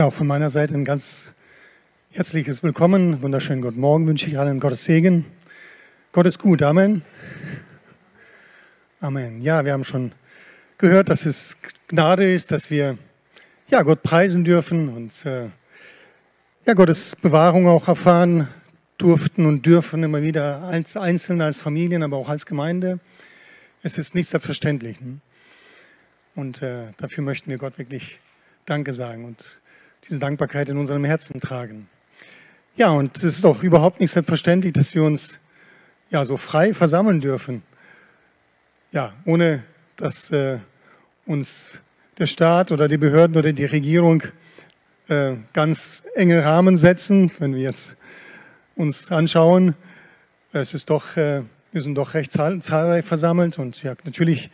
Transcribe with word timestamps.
Auch 0.00 0.14
von 0.14 0.26
meiner 0.26 0.48
Seite 0.48 0.72
ein 0.72 0.86
ganz 0.86 1.30
herzliches 2.08 2.62
Willkommen. 2.62 3.20
Wunderschönen 3.20 3.60
guten 3.60 3.80
Morgen 3.80 4.06
wünsche 4.06 4.28
ich 4.28 4.38
allen 4.38 4.58
Gottes 4.58 4.84
Segen. 4.84 5.26
Gott 6.12 6.24
ist 6.24 6.38
gut. 6.38 6.62
Amen. 6.62 7.02
Amen. 9.02 9.42
Ja, 9.42 9.62
wir 9.62 9.74
haben 9.74 9.84
schon 9.84 10.12
gehört, 10.78 11.10
dass 11.10 11.26
es 11.26 11.58
Gnade 11.88 12.32
ist, 12.32 12.50
dass 12.50 12.70
wir 12.70 12.96
ja, 13.68 13.82
Gott 13.82 14.02
preisen 14.02 14.42
dürfen 14.42 14.88
und 14.88 15.26
äh, 15.26 15.50
ja, 16.64 16.72
Gottes 16.72 17.14
Bewahrung 17.14 17.66
auch 17.66 17.86
erfahren 17.86 18.48
durften 18.96 19.44
und 19.44 19.66
dürfen 19.66 20.02
immer 20.02 20.22
wieder 20.22 20.62
als 20.62 20.96
Einzelne, 20.96 21.44
als 21.44 21.60
Familien, 21.60 22.02
aber 22.02 22.16
auch 22.16 22.30
als 22.30 22.46
Gemeinde. 22.46 23.00
Es 23.82 23.98
ist 23.98 24.14
nicht 24.14 24.30
selbstverständlich. 24.30 24.98
Ne? 25.02 25.20
Und 26.36 26.62
äh, 26.62 26.86
dafür 26.96 27.22
möchten 27.22 27.50
wir 27.50 27.58
Gott 27.58 27.76
wirklich 27.76 28.18
Danke 28.64 28.94
sagen 28.94 29.26
und 29.26 29.59
diese 30.08 30.18
Dankbarkeit 30.18 30.68
in 30.68 30.78
unserem 30.78 31.04
Herzen 31.04 31.40
tragen. 31.40 31.88
Ja, 32.76 32.90
und 32.90 33.16
es 33.18 33.38
ist 33.38 33.44
auch 33.44 33.62
überhaupt 33.62 34.00
nicht 34.00 34.12
selbstverständlich, 34.12 34.72
dass 34.72 34.94
wir 34.94 35.04
uns 35.04 35.38
ja 36.10 36.24
so 36.24 36.36
frei 36.36 36.74
versammeln 36.74 37.20
dürfen. 37.20 37.62
Ja, 38.92 39.12
ohne 39.24 39.62
dass 39.96 40.30
äh, 40.30 40.58
uns 41.26 41.80
der 42.18 42.26
Staat 42.26 42.72
oder 42.72 42.88
die 42.88 42.96
Behörden 42.96 43.36
oder 43.36 43.52
die 43.52 43.64
Regierung 43.64 44.22
äh, 45.08 45.34
ganz 45.52 46.02
enge 46.14 46.44
Rahmen 46.44 46.76
setzen. 46.76 47.30
Wenn 47.38 47.54
wir 47.54 47.62
jetzt 47.62 47.96
uns 48.76 49.10
anschauen, 49.10 49.74
es 50.52 50.74
ist 50.74 50.90
doch, 50.90 51.16
äh, 51.16 51.42
wir 51.72 51.80
sind 51.82 51.94
doch 51.94 52.14
recht 52.14 52.32
zahl 52.32 52.60
zahlreich 52.60 53.04
versammelt 53.04 53.58
und 53.58 53.82
ja, 53.82 53.94
natürlich, 54.04 54.50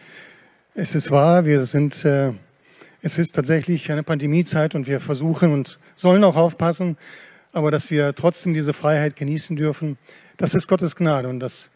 es 0.74 0.94
ist 0.94 1.10
wahr, 1.10 1.44
wir 1.44 1.64
sind 1.64 2.04
äh, 2.04 2.32
es 3.06 3.18
ist 3.18 3.36
tatsächlich 3.36 3.92
eine 3.92 4.02
Pandemiezeit 4.02 4.74
und 4.74 4.88
wir 4.88 4.98
versuchen 4.98 5.52
und 5.52 5.78
sollen 5.94 6.24
auch 6.24 6.34
aufpassen, 6.34 6.96
aber 7.52 7.70
dass 7.70 7.92
wir 7.92 8.12
trotzdem 8.16 8.52
diese 8.52 8.72
Freiheit 8.72 9.14
genießen 9.14 9.54
dürfen, 9.54 9.96
das 10.38 10.54
ist 10.54 10.66
Gottes 10.66 10.96
Gnade 10.96 11.28
und 11.28 11.38
das 11.38 11.70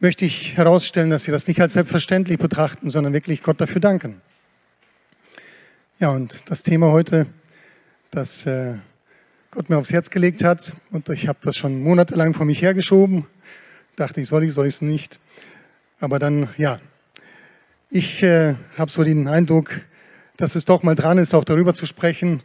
möchte 0.00 0.24
ich 0.24 0.56
herausstellen, 0.56 1.10
dass 1.10 1.26
wir 1.26 1.32
das 1.32 1.48
nicht 1.48 1.60
als 1.60 1.74
selbstverständlich 1.74 2.38
betrachten, 2.38 2.88
sondern 2.88 3.12
wirklich 3.12 3.42
Gott 3.42 3.60
dafür 3.60 3.82
danken. 3.82 4.22
Ja, 5.98 6.12
und 6.12 6.50
das 6.50 6.62
Thema 6.62 6.92
heute, 6.92 7.26
das 8.10 8.46
äh, 8.46 8.76
Gott 9.50 9.68
mir 9.68 9.76
aufs 9.76 9.92
Herz 9.92 10.08
gelegt 10.08 10.42
hat, 10.42 10.72
und 10.92 11.10
ich 11.10 11.28
habe 11.28 11.40
das 11.42 11.58
schon 11.58 11.82
monatelang 11.82 12.32
vor 12.32 12.46
mich 12.46 12.62
hergeschoben, 12.62 13.26
dachte 13.96 14.22
ich, 14.22 14.28
soll 14.28 14.44
ich, 14.44 14.54
soll 14.54 14.66
ich 14.66 14.76
es 14.76 14.80
nicht. 14.80 15.20
Aber 16.00 16.18
dann, 16.18 16.48
ja, 16.56 16.80
ich 17.90 18.22
äh, 18.22 18.54
habe 18.78 18.90
so 18.90 19.04
den 19.04 19.28
Eindruck, 19.28 19.82
dass 20.38 20.54
es 20.54 20.64
doch 20.64 20.82
mal 20.82 20.94
dran 20.94 21.18
ist, 21.18 21.34
auch 21.34 21.44
darüber 21.44 21.74
zu 21.74 21.84
sprechen 21.84 22.42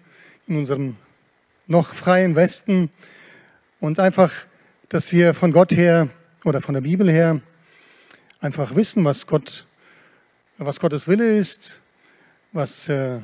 in 0.47 0.57
unserem 0.57 0.97
noch 1.67 1.93
freien 1.93 2.35
Westen 2.35 2.89
und 3.79 3.99
einfach, 3.99 4.31
dass 4.89 5.13
wir 5.13 5.33
von 5.33 5.51
Gott 5.53 5.71
her 5.71 6.09
oder 6.43 6.59
von 6.59 6.73
der 6.73 6.81
Bibel 6.81 7.09
her 7.09 7.39
einfach 8.41 8.75
wissen, 8.75 9.05
was 9.05 9.27
Gott, 9.27 9.65
was 10.57 10.79
Gottes 10.79 11.07
Wille 11.07 11.37
ist, 11.37 11.79
was, 12.51 12.89
äh, 12.89 13.19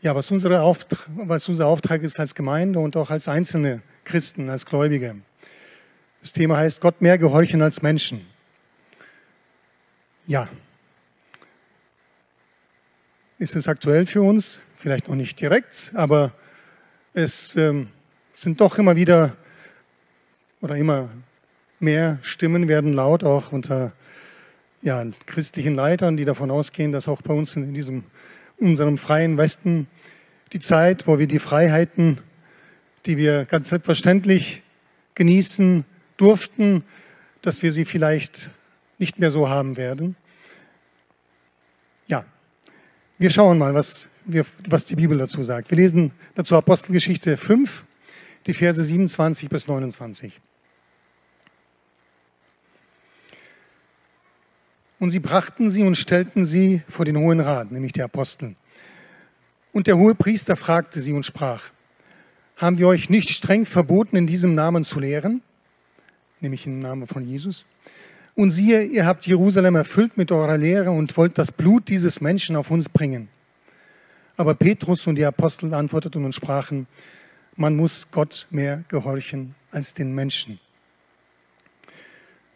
ja, 0.00 0.14
was, 0.14 0.30
unsere 0.30 0.62
Auftrag, 0.62 1.06
was 1.14 1.48
unser 1.48 1.66
Auftrag 1.66 2.02
ist 2.02 2.18
als 2.18 2.34
Gemeinde 2.34 2.78
und 2.78 2.96
auch 2.96 3.10
als 3.10 3.28
einzelne 3.28 3.82
Christen, 4.04 4.48
als 4.48 4.64
Gläubige. 4.66 5.14
Das 6.22 6.32
Thema 6.32 6.56
heißt 6.56 6.80
Gott 6.80 7.02
mehr 7.02 7.18
gehorchen 7.18 7.60
als 7.60 7.82
Menschen. 7.82 8.26
Ja, 10.26 10.48
ist 13.44 13.54
es 13.54 13.68
aktuell 13.68 14.06
für 14.06 14.22
uns, 14.22 14.62
vielleicht 14.74 15.06
noch 15.06 15.16
nicht 15.16 15.38
direkt, 15.38 15.92
aber 15.94 16.32
es 17.12 17.54
ähm, 17.56 17.88
sind 18.32 18.58
doch 18.58 18.78
immer 18.78 18.96
wieder 18.96 19.36
oder 20.62 20.76
immer 20.76 21.10
mehr 21.78 22.18
Stimmen 22.22 22.68
werden 22.68 22.94
laut, 22.94 23.22
auch 23.22 23.52
unter 23.52 23.92
ja, 24.80 25.04
christlichen 25.26 25.74
Leitern, 25.74 26.16
die 26.16 26.24
davon 26.24 26.50
ausgehen, 26.50 26.90
dass 26.90 27.06
auch 27.06 27.20
bei 27.20 27.34
uns 27.34 27.54
in 27.54 27.74
diesem 27.74 28.04
unserem 28.56 28.96
freien 28.96 29.36
Westen 29.36 29.88
die 30.54 30.60
Zeit, 30.60 31.06
wo 31.06 31.18
wir 31.18 31.26
die 31.26 31.38
Freiheiten, 31.38 32.22
die 33.04 33.18
wir 33.18 33.44
ganz 33.44 33.68
selbstverständlich 33.68 34.62
genießen 35.16 35.84
durften, 36.16 36.82
dass 37.42 37.62
wir 37.62 37.72
sie 37.72 37.84
vielleicht 37.84 38.48
nicht 38.96 39.18
mehr 39.18 39.30
so 39.30 39.50
haben 39.50 39.76
werden. 39.76 40.16
Ja, 42.06 42.24
wir 43.18 43.30
schauen 43.30 43.58
mal, 43.58 43.74
was, 43.74 44.08
wir, 44.24 44.44
was 44.66 44.84
die 44.84 44.96
Bibel 44.96 45.18
dazu 45.18 45.42
sagt. 45.42 45.70
Wir 45.70 45.76
lesen 45.76 46.12
dazu 46.34 46.56
Apostelgeschichte 46.56 47.36
5, 47.36 47.84
die 48.46 48.54
Verse 48.54 48.82
27 48.82 49.48
bis 49.48 49.68
29. 49.68 50.40
Und 54.98 55.10
sie 55.10 55.20
brachten 55.20 55.70
sie 55.70 55.82
und 55.82 55.96
stellten 55.96 56.44
sie 56.44 56.82
vor 56.88 57.04
den 57.04 57.18
Hohen 57.18 57.40
Rat, 57.40 57.70
nämlich 57.70 57.92
die 57.92 58.02
Apostel. 58.02 58.56
Und 59.72 59.86
der 59.86 59.98
hohe 59.98 60.14
Priester 60.14 60.56
fragte 60.56 61.00
sie 61.00 61.12
und 61.12 61.26
sprach, 61.26 61.64
haben 62.56 62.78
wir 62.78 62.86
euch 62.86 63.10
nicht 63.10 63.30
streng 63.30 63.66
verboten, 63.66 64.16
in 64.16 64.26
diesem 64.26 64.54
Namen 64.54 64.84
zu 64.84 65.00
lehren? 65.00 65.42
Nämlich 66.40 66.66
im 66.66 66.78
Namen 66.78 67.06
von 67.06 67.26
Jesus. 67.26 67.66
Und 68.36 68.50
siehe, 68.50 68.82
ihr 68.82 69.06
habt 69.06 69.26
Jerusalem 69.26 69.76
erfüllt 69.76 70.16
mit 70.16 70.32
eurer 70.32 70.56
Lehre 70.56 70.90
und 70.90 71.16
wollt 71.16 71.38
das 71.38 71.52
Blut 71.52 71.88
dieses 71.88 72.20
Menschen 72.20 72.56
auf 72.56 72.70
uns 72.70 72.88
bringen. 72.88 73.28
Aber 74.36 74.54
Petrus 74.54 75.06
und 75.06 75.14
die 75.14 75.24
Apostel 75.24 75.72
antworteten 75.72 76.24
und 76.24 76.34
sprachen, 76.34 76.88
man 77.56 77.76
muss 77.76 78.10
Gott 78.10 78.48
mehr 78.50 78.82
gehorchen 78.88 79.54
als 79.70 79.94
den 79.94 80.14
Menschen. 80.14 80.58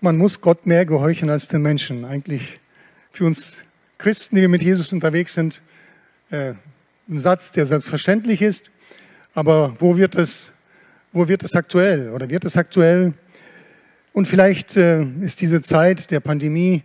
Man 0.00 0.16
muss 0.16 0.40
Gott 0.40 0.66
mehr 0.66 0.84
gehorchen 0.84 1.30
als 1.30 1.46
den 1.46 1.62
Menschen. 1.62 2.04
Eigentlich 2.04 2.58
für 3.10 3.26
uns 3.26 3.58
Christen, 3.98 4.36
die 4.36 4.42
wir 4.42 4.48
mit 4.48 4.62
Jesus 4.62 4.92
unterwegs 4.92 5.34
sind, 5.34 5.60
äh, 6.30 6.54
ein 7.08 7.18
Satz, 7.20 7.52
der 7.52 7.66
selbstverständlich 7.66 8.42
ist. 8.42 8.70
Aber 9.34 9.76
wo 9.78 9.96
wird 9.96 10.16
es, 10.16 10.52
wo 11.12 11.28
wird 11.28 11.44
es 11.44 11.54
aktuell? 11.54 12.10
Oder 12.10 12.28
wird 12.28 12.44
es 12.44 12.56
aktuell? 12.56 13.14
Und 14.18 14.26
vielleicht 14.26 14.76
äh, 14.76 15.04
ist 15.20 15.40
diese 15.42 15.62
Zeit 15.62 16.10
der 16.10 16.18
Pandemie 16.18 16.82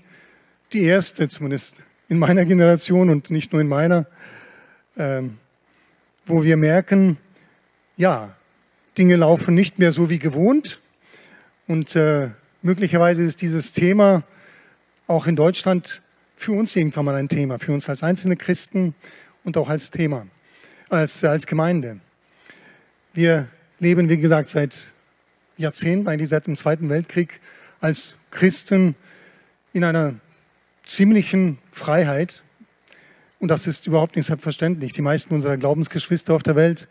die 0.72 0.84
erste, 0.84 1.28
zumindest 1.30 1.82
in 2.08 2.20
meiner 2.20 2.46
Generation 2.46 3.10
und 3.10 3.32
nicht 3.32 3.54
nur 3.54 3.60
in 3.60 3.68
meiner, 3.68 4.06
äh, 4.98 5.24
wo 6.28 6.44
wir 6.44 6.58
merken, 6.58 7.18
ja, 7.98 8.36
Dinge 9.00 9.16
laufen 9.16 9.56
nicht 9.56 9.80
mehr 9.80 9.92
so 9.92 10.12
wie 10.12 10.20
gewohnt. 10.20 10.80
Und 11.68 11.96
äh, 11.96 12.30
möglicherweise 12.62 13.24
ist 13.24 13.42
dieses 13.42 13.72
Thema 13.72 14.22
auch 15.08 15.26
in 15.26 15.36
Deutschland 15.36 16.04
für 16.36 16.52
uns 16.52 16.76
irgendwann 16.76 17.06
mal 17.06 17.16
ein 17.16 17.30
Thema, 17.30 17.58
für 17.58 17.72
uns 17.72 17.90
als 17.90 18.04
einzelne 18.04 18.36
Christen 18.36 18.94
und 19.44 19.58
auch 19.58 19.70
als 19.70 19.90
Thema, 19.90 20.28
als, 20.88 21.24
als 21.24 21.48
Gemeinde. 21.48 22.00
Wir 23.16 23.48
leben, 23.80 24.08
wie 24.08 24.18
gesagt, 24.18 24.50
seit 24.50 24.93
Jahrzehnten, 25.58 26.08
eigentlich 26.08 26.30
seit 26.30 26.48
dem 26.48 26.58
Zweiten 26.58 26.90
Weltkrieg, 26.90 27.40
als 27.80 28.16
Christen 28.32 28.96
in 29.74 29.84
einer 29.84 30.16
ziemlichen 30.86 31.58
Freiheit. 31.72 32.44
Und 33.40 33.50
das 33.50 33.68
ist 33.68 33.88
überhaupt 33.88 34.16
nicht 34.16 34.26
selbstverständlich. 34.26 34.94
Die 34.94 35.02
meisten 35.02 35.34
unserer 35.34 35.58
Glaubensgeschwister 35.58 36.34
auf 36.34 36.44
der 36.44 36.56
Welt, 36.56 36.88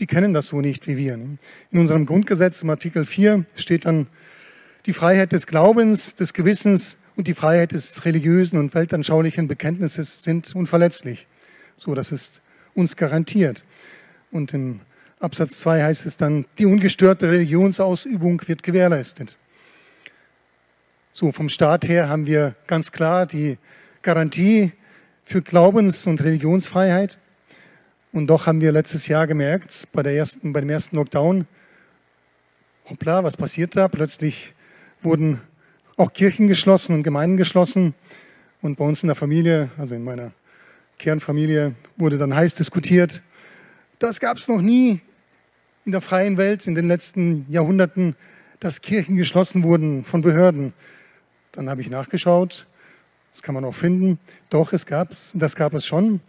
die 0.00 0.06
kennen 0.06 0.34
das 0.34 0.48
so 0.48 0.60
nicht 0.60 0.86
wie 0.86 0.96
wir. 0.96 1.14
In 1.14 1.38
unserem 1.72 2.06
Grundgesetz 2.06 2.62
im 2.62 2.70
Artikel 2.70 3.06
4 3.06 3.44
steht 3.54 3.86
dann 3.86 4.06
die 4.86 4.92
Freiheit 4.92 5.32
des 5.32 5.46
Glaubens, 5.46 6.14
des 6.14 6.34
Gewissens 6.34 6.98
und 7.16 7.26
die 7.26 7.34
Freiheit 7.34 7.72
des 7.72 8.04
religiösen 8.04 8.58
und 8.58 8.74
weltanschaulichen 8.74 9.48
Bekenntnisses 9.48 10.22
sind 10.22 10.54
unverletzlich. 10.54 11.26
So, 11.76 11.94
das 11.94 12.12
ist 12.12 12.42
uns 12.74 12.96
garantiert. 12.96 13.64
Und 14.30 14.52
im 14.52 14.80
Absatz 15.24 15.58
2 15.60 15.82
heißt 15.82 16.06
es 16.06 16.16
dann, 16.16 16.46
die 16.58 16.66
ungestörte 16.66 17.30
Religionsausübung 17.30 18.42
wird 18.46 18.62
gewährleistet. 18.62 19.36
So, 21.12 21.32
vom 21.32 21.48
Staat 21.48 21.88
her 21.88 22.08
haben 22.08 22.26
wir 22.26 22.54
ganz 22.66 22.92
klar 22.92 23.26
die 23.26 23.56
Garantie 24.02 24.72
für 25.24 25.42
Glaubens- 25.42 26.06
und 26.06 26.22
Religionsfreiheit. 26.22 27.18
Und 28.12 28.26
doch 28.26 28.46
haben 28.46 28.60
wir 28.60 28.70
letztes 28.70 29.08
Jahr 29.08 29.26
gemerkt, 29.26 29.88
bei, 29.92 30.02
der 30.02 30.14
ersten, 30.14 30.52
bei 30.52 30.60
dem 30.60 30.70
ersten 30.70 30.96
Lockdown, 30.96 31.46
hoppla, 32.90 33.24
was 33.24 33.36
passiert 33.36 33.74
da? 33.76 33.88
Plötzlich 33.88 34.52
wurden 35.02 35.40
auch 35.96 36.12
Kirchen 36.12 36.48
geschlossen 36.48 36.94
und 36.94 37.02
Gemeinden 37.02 37.36
geschlossen. 37.36 37.94
Und 38.60 38.78
bei 38.78 38.84
uns 38.84 39.02
in 39.02 39.06
der 39.06 39.16
Familie, 39.16 39.70
also 39.78 39.94
in 39.94 40.04
meiner 40.04 40.32
Kernfamilie, 40.98 41.74
wurde 41.96 42.18
dann 42.18 42.34
heiß 42.34 42.54
diskutiert. 42.54 43.22
Das 43.98 44.20
gab 44.20 44.36
es 44.36 44.48
noch 44.48 44.60
nie 44.60 45.00
in 45.84 45.92
der 45.92 46.00
freien 46.00 46.36
Welt 46.36 46.66
in 46.66 46.74
den 46.74 46.88
letzten 46.88 47.46
Jahrhunderten, 47.48 48.16
dass 48.60 48.80
Kirchen 48.80 49.16
geschlossen 49.16 49.62
wurden 49.62 50.04
von 50.04 50.22
Behörden. 50.22 50.72
Dann 51.52 51.68
habe 51.68 51.82
ich 51.82 51.90
nachgeschaut, 51.90 52.66
das 53.32 53.42
kann 53.42 53.54
man 53.54 53.64
auch 53.64 53.74
finden. 53.74 54.18
Doch, 54.48 54.72
es 54.72 54.86
gab, 54.86 55.10
das 55.34 55.56
gab 55.56 55.74
es 55.74 55.86
schon. 55.86 56.20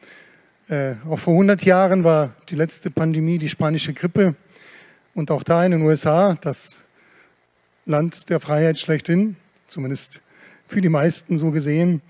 Äh, 0.68 0.96
auch 1.08 1.20
vor 1.20 1.34
100 1.34 1.64
Jahren 1.64 2.04
war 2.04 2.34
die 2.50 2.56
letzte 2.56 2.92
Pandemie 2.92 3.38
die 3.38 3.50
spanische 3.50 3.94
Grippe. 3.94 4.36
Und 5.14 5.32
auch 5.32 5.44
da 5.44 5.64
in 5.64 5.72
den 5.72 5.82
USA, 5.84 6.38
das 6.42 6.84
Land 7.86 8.30
der 8.30 8.40
Freiheit 8.40 8.78
schlechthin, 8.78 9.38
zumindest 9.68 10.22
für 10.68 10.82
die 10.82 10.90
meisten 10.90 11.38
so 11.38 11.52
gesehen, 11.52 12.02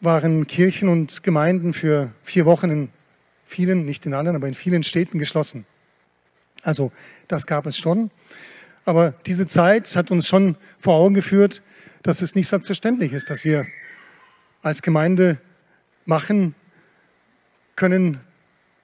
waren 0.00 0.46
Kirchen 0.46 0.88
und 0.88 1.22
Gemeinden 1.22 1.72
für 1.72 2.10
vier 2.24 2.44
Wochen 2.44 2.70
in 2.70 2.88
vielen, 3.46 3.86
nicht 3.86 4.04
in 4.04 4.12
allen, 4.12 4.34
aber 4.34 4.48
in 4.48 4.54
vielen 4.54 4.82
Städten 4.82 5.18
geschlossen. 5.18 5.64
Also 6.62 6.92
das 7.28 7.46
gab 7.46 7.66
es 7.66 7.76
schon. 7.76 8.10
Aber 8.84 9.12
diese 9.26 9.46
Zeit 9.46 9.94
hat 9.94 10.10
uns 10.10 10.26
schon 10.26 10.56
vor 10.78 10.94
Augen 10.94 11.14
geführt, 11.14 11.62
dass 12.02 12.22
es 12.22 12.34
nicht 12.34 12.48
selbstverständlich 12.48 13.12
ist, 13.12 13.30
dass 13.30 13.44
wir 13.44 13.66
als 14.62 14.82
Gemeinde 14.82 15.38
machen 16.04 16.54
können, 17.76 18.20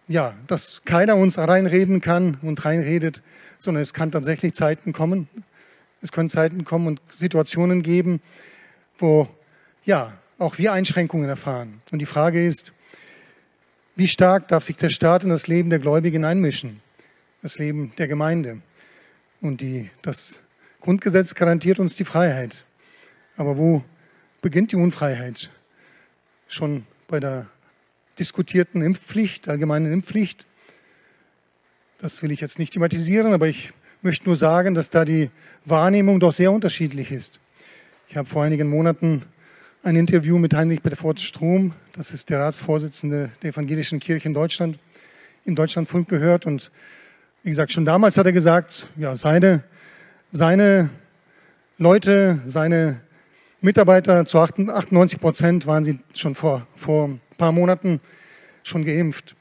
ja, 0.06 0.34
dass 0.46 0.82
keiner 0.84 1.16
uns 1.16 1.36
reinreden 1.36 2.00
kann 2.00 2.38
und 2.42 2.64
reinredet, 2.64 3.22
sondern 3.58 3.82
es 3.82 3.92
kann 3.92 4.10
tatsächlich 4.10 4.54
Zeiten 4.54 4.92
kommen. 4.92 5.28
Es 6.00 6.12
können 6.12 6.30
Zeiten 6.30 6.64
kommen 6.64 6.86
und 6.86 7.02
Situationen 7.08 7.82
geben, 7.82 8.20
wo 8.98 9.28
ja 9.84 10.16
auch 10.38 10.58
wir 10.58 10.72
Einschränkungen 10.72 11.28
erfahren. 11.28 11.82
Und 11.90 11.98
die 11.98 12.06
Frage 12.06 12.46
ist, 12.46 12.72
wie 13.96 14.06
stark 14.06 14.46
darf 14.48 14.62
sich 14.62 14.76
der 14.76 14.90
Staat 14.90 15.25
in 15.25 15.30
das 15.30 15.48
Leben 15.48 15.70
der 15.70 15.80
Gläubigen 15.80 16.25
einmischen, 16.25 16.80
das 17.43 17.58
Leben 17.58 17.93
der 17.99 18.08
Gemeinde? 18.08 18.61
Und 19.40 19.61
die, 19.61 19.90
das 20.02 20.40
Grundgesetz 20.81 21.35
garantiert 21.35 21.79
uns 21.79 21.96
die 21.96 22.05
Freiheit. 22.05 22.64
Aber 23.37 23.56
wo 23.56 23.85
beginnt 24.43 24.73
die 24.73 24.76
Unfreiheit? 24.76 25.50
Schon 26.49 26.87
bei 27.06 27.20
der 27.20 27.46
diskutierten 28.19 28.82
Impfpflicht, 28.82 29.49
allgemeinen 29.49 29.93
Impfpflicht. 29.93 30.46
Das 31.99 32.23
will 32.23 32.32
ich 32.32 32.40
jetzt 32.40 32.58
nicht 32.58 32.73
thematisieren, 32.73 33.32
aber 33.32 33.49
ich 33.49 33.73
möchte 34.02 34.26
nur 34.26 34.37
sagen, 34.37 34.75
dass 34.75 34.90
da 34.90 35.05
die 35.05 35.31
Wahrnehmung 35.64 36.20
doch 36.20 36.32
sehr 36.32 36.52
unterschiedlich 36.52 37.11
ist. 37.12 37.40
Ich 38.08 38.17
habe 38.17 38.29
vor 38.29 38.43
einigen 38.43 38.69
Monaten 38.69 39.23
ein 39.82 39.96
Interview 39.96 40.38
mit 40.38 40.55
Heinrich 40.55 40.82
Bedford 40.82 41.20
Strom, 41.20 41.73
das 41.93 42.11
ist 42.11 42.31
der 42.31 42.40
Ratsvorsitzende 42.40 43.31
der 43.43 43.50
Evangelischen 43.50 44.00
Kirche 44.00 44.29
in 44.29 44.35
Deutschland, 44.35 44.79
im 45.44 45.55
Deutschlandfunk 45.55 46.08
gehört. 46.08 46.46
Und 46.46 46.70
wie 47.43 47.50
gesagt, 47.50 47.73
schon 47.73 47.85
damals 47.85 48.17
hat 48.17 48.26
er 48.26 48.32
gesagt, 48.32 48.87
ja, 48.96 49.14
seine, 49.14 49.62
seine 50.32 50.90
Leute, 51.79 52.40
seine 52.44 53.00
Mitarbeiter 53.61 54.26
zu 54.26 54.38
98 54.38 55.20
Prozent 55.20 55.67
waren 55.67 55.85
sie 55.85 56.00
schon 56.14 56.35
vor, 56.35 56.67
vor 56.76 57.08
ein 57.08 57.20
paar 57.38 57.52
Monaten 57.52 58.00
schon 58.64 58.85
geimpft. 58.85 59.37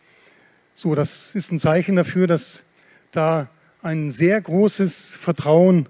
So, 0.74 0.94
das 0.94 1.34
ist 1.34 1.52
ein 1.52 1.60
Zeichen 1.60 1.96
dafür, 1.96 2.28
dass 2.28 2.64
da 3.12 3.50
ein 3.82 4.12
sehr 4.12 4.40
großes 4.40 5.16
Vertrauen 5.16 5.90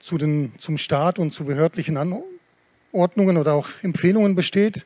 zu 0.00 0.18
den, 0.18 0.52
zum 0.58 0.78
Staat 0.78 1.18
und 1.18 1.32
zu 1.32 1.44
behördlichen 1.44 1.96
Anordnungen 1.96 3.36
oder 3.36 3.54
auch 3.54 3.68
Empfehlungen 3.82 4.34
besteht, 4.34 4.84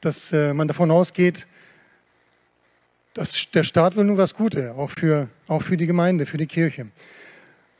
dass 0.00 0.32
äh, 0.32 0.52
man 0.52 0.68
davon 0.68 0.90
ausgeht, 0.90 1.46
dass 3.16 3.50
der 3.50 3.64
Staat 3.64 3.96
will 3.96 4.04
nur 4.04 4.18
das 4.18 4.34
Gute, 4.34 4.74
auch 4.74 4.90
für, 4.90 5.28
auch 5.48 5.62
für 5.62 5.78
die 5.78 5.86
Gemeinde, 5.86 6.26
für 6.26 6.36
die 6.36 6.46
Kirche. 6.46 6.86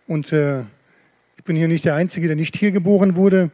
Und 0.07 0.33
äh, 0.33 0.61
ich 1.37 1.45
bin 1.45 1.57
hier 1.57 1.69
nicht 1.69 1.85
der 1.85 1.95
Einzige, 1.95 2.27
der 2.27 2.37
nicht 2.37 2.57
hier 2.57 2.71
geboren 2.71 3.17
wurde. 3.17 3.51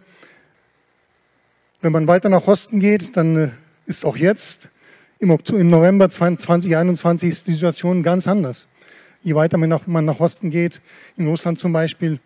Wenn 1.81 1.91
man 1.91 2.07
weiter 2.07 2.29
nach 2.29 2.47
Osten 2.47 2.79
geht, 2.79 3.17
dann 3.17 3.37
äh, 3.37 3.49
ist 3.87 4.05
auch 4.05 4.17
jetzt 4.17 4.69
im, 5.19 5.37
November 5.69 6.09
2021 6.09 7.29
ist 7.29 7.49
die 7.49 7.55
Situation 7.55 8.05
ganz 8.05 8.29
anders. 8.29 8.69
Je 9.25 9.35
weiter 9.35 9.59
man 9.59 9.69
nach, 9.69 9.89
man 9.89 10.05
nach 10.05 10.21
Osten 10.21 10.51
geht, 10.51 10.81
in 11.17 11.27
Russland 11.27 11.59
zum 11.59 11.73
Beispiel, 11.73 12.21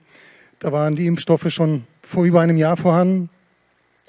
da 0.59 0.71
waren 0.71 0.97
die 0.97 1.07
Impfstoffe 1.07 1.51
schon 1.51 1.85
vor 2.03 2.27
über 2.27 2.43
einem 2.43 2.59
Jahr 2.59 2.77
vorhanden 2.77 3.31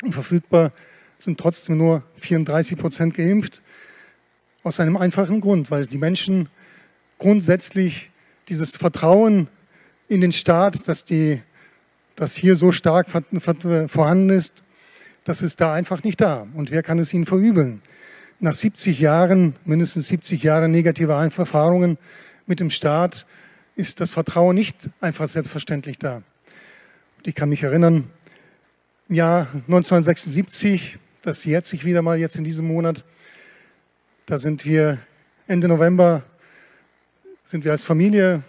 und 0.03 0.11
verfügbar, 0.11 0.73
sind 1.19 1.39
trotzdem 1.39 1.77
nur 1.77 2.03
34 2.19 2.77
Prozent 2.77 3.13
geimpft. 3.13 3.61
Aus 4.67 4.81
einem 4.81 4.97
einfachen 4.97 5.39
Grund, 5.39 5.71
weil 5.71 5.85
die 5.85 5.97
Menschen 5.97 6.49
grundsätzlich 7.19 8.09
dieses 8.49 8.75
Vertrauen 8.75 9.47
in 10.09 10.19
den 10.19 10.33
Staat, 10.33 10.89
dass, 10.89 11.05
die, 11.05 11.41
dass 12.17 12.35
hier 12.35 12.57
so 12.57 12.73
stark 12.73 13.07
vorhanden 13.09 14.29
ist, 14.29 14.53
das 15.23 15.41
ist 15.41 15.61
da 15.61 15.73
einfach 15.73 16.03
nicht 16.03 16.19
da. 16.19 16.47
Und 16.53 16.69
wer 16.69 16.83
kann 16.83 16.99
es 16.99 17.13
ihnen 17.13 17.25
verübeln? 17.25 17.81
Nach 18.41 18.53
70 18.53 18.99
Jahren, 18.99 19.55
mindestens 19.63 20.09
70 20.09 20.43
Jahre 20.43 20.67
negativer 20.67 21.15
Erfahrungen 21.15 21.97
mit 22.45 22.59
dem 22.59 22.69
Staat, 22.69 23.25
ist 23.77 24.01
das 24.01 24.11
Vertrauen 24.11 24.53
nicht 24.53 24.89
einfach 24.99 25.29
selbstverständlich 25.29 25.97
da. 25.97 26.23
Und 27.19 27.25
ich 27.25 27.35
kann 27.35 27.47
mich 27.47 27.63
erinnern, 27.63 28.09
im 29.07 29.15
Jahr 29.15 29.47
1976, 29.53 30.97
das 31.21 31.45
jährt 31.45 31.67
sich 31.67 31.85
wieder 31.85 32.01
mal 32.01 32.19
jetzt 32.19 32.35
in 32.35 32.43
diesem 32.43 32.67
Monat, 32.67 33.05
da 34.27 34.37
sind 34.37 34.65
wir 34.65 34.99
Ende 35.47 35.69
November, 35.69 36.21
sind 37.45 37.63
wir 37.63 37.71
als 37.71 37.85
Familie 37.85 38.43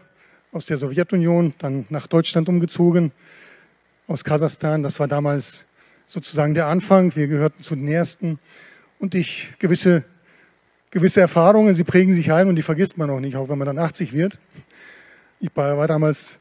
aus 0.50 0.66
der 0.66 0.76
Sowjetunion 0.76 1.54
dann 1.58 1.86
nach 1.88 2.08
Deutschland 2.08 2.48
umgezogen, 2.48 3.12
aus 4.08 4.25
Kasachstan. 4.25 4.82
Das 4.82 4.98
war 4.98 5.06
damals 5.06 5.66
sozusagen 6.04 6.54
der 6.54 6.66
Anfang. 6.66 7.14
Wir 7.14 7.28
gehörten 7.28 7.62
zu 7.62 7.76
den 7.76 7.86
Ersten. 7.86 8.40
Und 8.98 9.14
ich 9.14 9.50
gewisse, 9.60 10.02
gewisse 10.90 11.20
Erfahrungen, 11.20 11.75
sie 11.75 11.84
prägen 11.84 12.12
sich 12.12 12.32
ein 12.32 12.48
und 12.48 12.56
die 12.56 12.62
vergisst 12.62 12.98
man 12.98 13.08
auch 13.08 13.20
nicht, 13.20 13.36
auch 13.36 13.48
wenn 13.48 13.58
man 13.58 13.66
dann 13.66 13.78
80 13.78 14.12
wird. 14.12 14.40
Ich 15.38 15.50
war 15.54 15.86
damals 15.86 16.40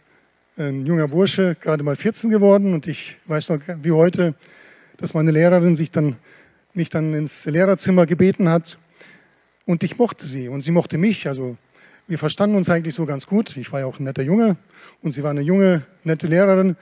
ein 0.58 0.88
junger 0.88 1.10
Bursche, 1.10 1.56
gerade 1.62 1.84
mal 1.84 1.96
14 1.96 2.32
geworden 2.32 2.74
und 2.74 2.88
ich 2.88 3.18
weiß 3.28 3.50
noch 3.50 3.60
wie 3.84 3.92
heute, 3.92 4.34
dass 4.98 5.14
meine 5.14 5.30
Lehrerin 5.30 5.76
sich 5.76 5.92
dann, 5.92 6.16
mich 6.74 6.90
dann 6.90 7.14
ins 7.14 7.46
Lehrerzimmer 7.46 8.08
gebeten 8.08 8.50
hat 8.50 8.80
und 9.68 9.84
ich 9.84 10.00
mochte 10.00 10.26
sie 10.26 10.48
und 10.48 10.62
sie 10.62 10.72
mochte 10.72 10.98
mich. 10.98 11.28
Also 11.28 11.58
wir 12.08 12.18
verstanden 12.18 12.56
uns 12.56 12.70
eigentlich 12.70 12.96
so 12.96 13.06
ganz 13.06 13.28
gut. 13.28 13.56
Ich 13.58 13.72
war 13.72 13.82
ja 13.82 13.86
auch 13.86 14.00
ein 14.00 14.06
netter 14.06 14.24
Junge 14.24 14.56
und 15.04 15.12
sie 15.12 15.22
war 15.22 15.32
eine 15.32 15.42
junge, 15.42 15.86
nette 16.04 16.26
Lehrerin. 16.26 16.76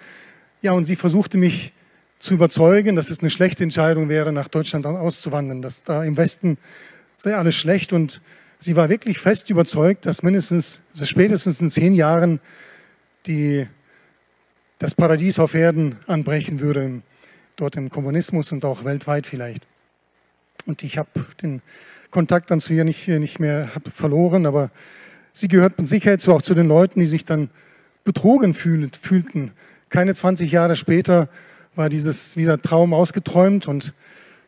Ja, 0.61 0.71
und 0.71 0.85
sie 0.85 0.95
versuchte 0.95 1.37
mich 1.37 1.73
zu 2.19 2.35
überzeugen, 2.35 2.95
dass 2.95 3.09
es 3.09 3.19
eine 3.19 3.31
schlechte 3.31 3.63
Entscheidung 3.63 4.07
wäre, 4.07 4.31
nach 4.31 4.47
Deutschland 4.47 4.85
auszuwandern, 4.85 5.61
dass 5.61 5.83
da 5.83 6.03
im 6.03 6.15
Westen 6.15 6.57
sei 7.17 7.35
alles 7.35 7.55
schlecht. 7.55 7.91
Und 7.91 8.21
sie 8.59 8.75
war 8.75 8.87
wirklich 8.87 9.17
fest 9.17 9.49
überzeugt, 9.49 10.05
dass 10.05 10.21
mindestens, 10.21 10.81
also 10.93 11.05
spätestens 11.05 11.59
in 11.59 11.71
zehn 11.71 11.93
Jahren 11.95 12.39
die, 13.25 13.67
das 14.77 14.93
Paradies 14.93 15.39
auf 15.39 15.55
Erden 15.55 15.97
anbrechen 16.05 16.59
würde, 16.59 17.01
dort 17.55 17.77
im 17.77 17.89
Kommunismus 17.89 18.51
und 18.51 18.63
auch 18.63 18.85
weltweit 18.85 19.25
vielleicht. 19.25 19.65
Und 20.67 20.83
ich 20.83 20.99
habe 20.99 21.09
den 21.41 21.63
Kontakt 22.15 22.49
dann 22.49 22.61
zu 22.61 22.71
ihr 22.71 22.85
nicht, 22.85 23.09
nicht 23.09 23.41
mehr 23.41 23.69
verloren, 23.93 24.45
aber 24.45 24.71
sie 25.33 25.49
gehört 25.49 25.77
mit 25.77 25.89
Sicherheit 25.89 26.21
so 26.21 26.33
auch 26.33 26.41
zu 26.41 26.53
den 26.53 26.65
Leuten, 26.65 27.01
die 27.01 27.07
sich 27.07 27.25
dann 27.25 27.49
betrogen 28.05 28.53
fühlten. 28.53 29.51
Keine 29.89 30.15
20 30.15 30.49
Jahre 30.49 30.77
später 30.77 31.27
war 31.75 31.89
dieses 31.89 32.37
wieder 32.37 32.61
Traum 32.61 32.93
ausgeträumt 32.93 33.67
und 33.67 33.93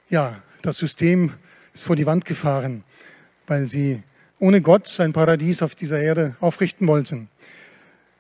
ja, 0.10 0.38
das 0.62 0.78
System 0.78 1.34
ist 1.74 1.84
vor 1.84 1.98
die 1.98 2.06
Wand 2.06 2.24
gefahren, 2.24 2.86
weil 3.48 3.68
sie 3.68 4.02
ohne 4.40 4.62
Gott 4.62 4.98
ein 5.02 5.12
Paradies 5.12 5.62
auf 5.62 5.76
dieser 5.76 6.00
Erde 6.00 6.38
aufrichten 6.40 6.88
wollten. 6.88 7.28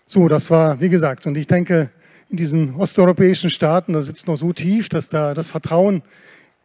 So, 0.08 0.28
das 0.28 0.52
war, 0.52 0.82
wie 0.82 0.90
gesagt, 0.90 1.26
und 1.26 1.38
ich 1.38 1.48
denke, 1.48 1.90
in 2.30 2.36
diesen 2.36 2.76
osteuropäischen 2.76 3.50
Staaten, 3.50 3.94
da 3.94 4.02
sitzt 4.02 4.28
noch 4.28 4.36
so 4.36 4.52
tief, 4.52 4.90
dass 4.90 5.08
da 5.08 5.34
das 5.34 5.48
Vertrauen 5.48 6.04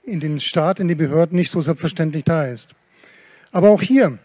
in 0.05 0.21
den 0.21 0.41
Staat, 0.41 0.81
in 0.81 0.89
die 0.89 0.95
Behörden 0.95 1.37
nicht 1.37 1.51
so 1.51 1.61
selbstverständlich 1.61 2.25
da 2.25 2.47
ist. 2.47 2.75
Aber 3.53 3.71
auch 3.71 3.83
hier, 3.83 4.19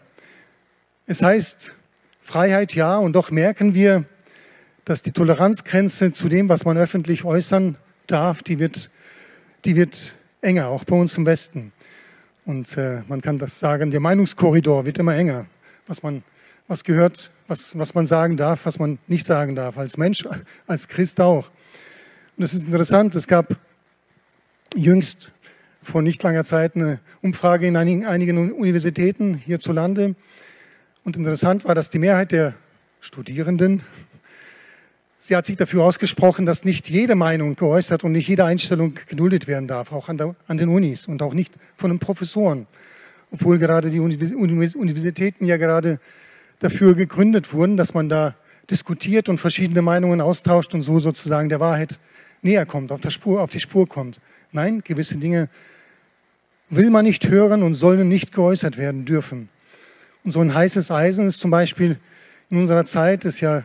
es 1.06 1.22
heißt 1.22 1.74
Freiheit 2.20 2.74
ja, 2.74 2.98
und 2.98 3.14
doch 3.14 3.30
merken 3.30 3.74
wir, 3.74 4.04
dass 4.84 5.02
die 5.02 5.12
Toleranzgrenze 5.12 6.12
zu 6.12 6.28
dem, 6.28 6.48
was 6.48 6.64
man 6.64 6.76
öffentlich 6.76 7.24
äußern 7.24 7.76
darf, 8.06 8.42
die 8.42 8.58
wird, 8.58 8.90
die 9.64 9.76
wird 9.76 10.14
enger, 10.40 10.68
auch 10.68 10.84
bei 10.84 10.96
uns 10.96 11.16
im 11.16 11.26
Westen. 11.26 11.72
Und 12.44 12.76
äh, 12.76 13.02
man 13.06 13.20
kann 13.20 13.38
das 13.38 13.58
sagen, 13.60 13.90
der 13.90 14.00
Meinungskorridor 14.00 14.86
wird 14.86 14.98
immer 14.98 15.14
enger, 15.14 15.46
was 15.86 16.02
man 16.02 16.22
was 16.68 16.84
gehört, 16.84 17.30
was, 17.46 17.76
was 17.78 17.94
man 17.94 18.06
sagen 18.06 18.36
darf, 18.36 18.66
was 18.66 18.78
man 18.78 18.98
nicht 19.06 19.24
sagen 19.24 19.56
darf, 19.56 19.78
als 19.78 19.96
Mensch, 19.96 20.24
als 20.66 20.86
Christ 20.86 21.20
auch. 21.20 21.50
Und 22.36 22.44
es 22.44 22.54
ist 22.54 22.66
interessant, 22.66 23.14
es 23.14 23.26
gab 23.26 23.56
jüngst 24.76 25.32
vor 25.88 26.02
nicht 26.02 26.22
langer 26.22 26.44
Zeit 26.44 26.76
eine 26.76 27.00
Umfrage 27.22 27.66
in 27.66 27.76
einigen, 27.76 28.06
einigen 28.06 28.52
Universitäten 28.52 29.34
hierzulande. 29.34 30.14
Und 31.04 31.16
interessant 31.16 31.64
war, 31.64 31.74
dass 31.74 31.90
die 31.90 31.98
Mehrheit 31.98 32.32
der 32.32 32.54
Studierenden 33.00 33.82
Sie 35.20 35.34
hat 35.34 35.46
sich 35.46 35.56
dafür 35.56 35.82
ausgesprochen, 35.82 36.46
dass 36.46 36.64
nicht 36.64 36.88
jede 36.88 37.16
Meinung 37.16 37.56
geäußert 37.56 38.04
und 38.04 38.12
nicht 38.12 38.28
jede 38.28 38.44
Einstellung 38.44 38.94
geduldet 39.08 39.48
werden 39.48 39.66
darf, 39.66 39.90
auch 39.90 40.08
an, 40.08 40.16
der, 40.16 40.36
an 40.46 40.58
den 40.58 40.68
Unis 40.68 41.08
und 41.08 41.22
auch 41.22 41.34
nicht 41.34 41.54
von 41.76 41.90
den 41.90 41.98
Professoren. 41.98 42.68
obwohl 43.32 43.58
gerade 43.58 43.90
die 43.90 43.98
Universitäten 43.98 45.44
ja 45.44 45.56
gerade 45.56 45.98
dafür 46.60 46.94
gegründet 46.94 47.52
wurden, 47.52 47.76
dass 47.76 47.94
man 47.94 48.08
da 48.08 48.36
diskutiert 48.70 49.28
und 49.28 49.38
verschiedene 49.38 49.82
Meinungen 49.82 50.20
austauscht 50.20 50.72
und 50.74 50.82
so 50.82 51.00
sozusagen 51.00 51.48
der 51.48 51.58
Wahrheit 51.58 51.98
näher 52.42 52.64
kommt, 52.64 52.92
auf, 52.92 53.00
Spur, 53.08 53.42
auf 53.42 53.50
die 53.50 53.60
Spur 53.60 53.88
kommt. 53.88 54.20
Nein, 54.52 54.82
gewisse 54.84 55.16
Dinge 55.16 55.48
will 56.70 56.90
man 56.90 57.04
nicht 57.04 57.28
hören 57.28 57.62
und 57.62 57.74
sollen 57.74 58.08
nicht 58.08 58.32
geäußert 58.32 58.76
werden 58.76 59.04
dürfen. 59.04 59.48
Und 60.24 60.32
so 60.32 60.40
ein 60.40 60.54
heißes 60.54 60.90
Eisen 60.90 61.26
ist 61.26 61.40
zum 61.40 61.50
Beispiel 61.50 61.98
in 62.50 62.58
unserer 62.58 62.86
Zeit 62.86 63.24
ist 63.24 63.40
ja 63.40 63.64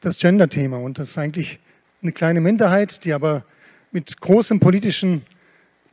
das 0.00 0.18
Gender-Thema. 0.18 0.78
Und 0.78 0.98
das 0.98 1.10
ist 1.10 1.18
eigentlich 1.18 1.58
eine 2.02 2.12
kleine 2.12 2.40
Minderheit, 2.40 3.04
die 3.04 3.12
aber 3.12 3.44
mit 3.90 4.20
großem 4.20 4.60
politischen 4.60 5.22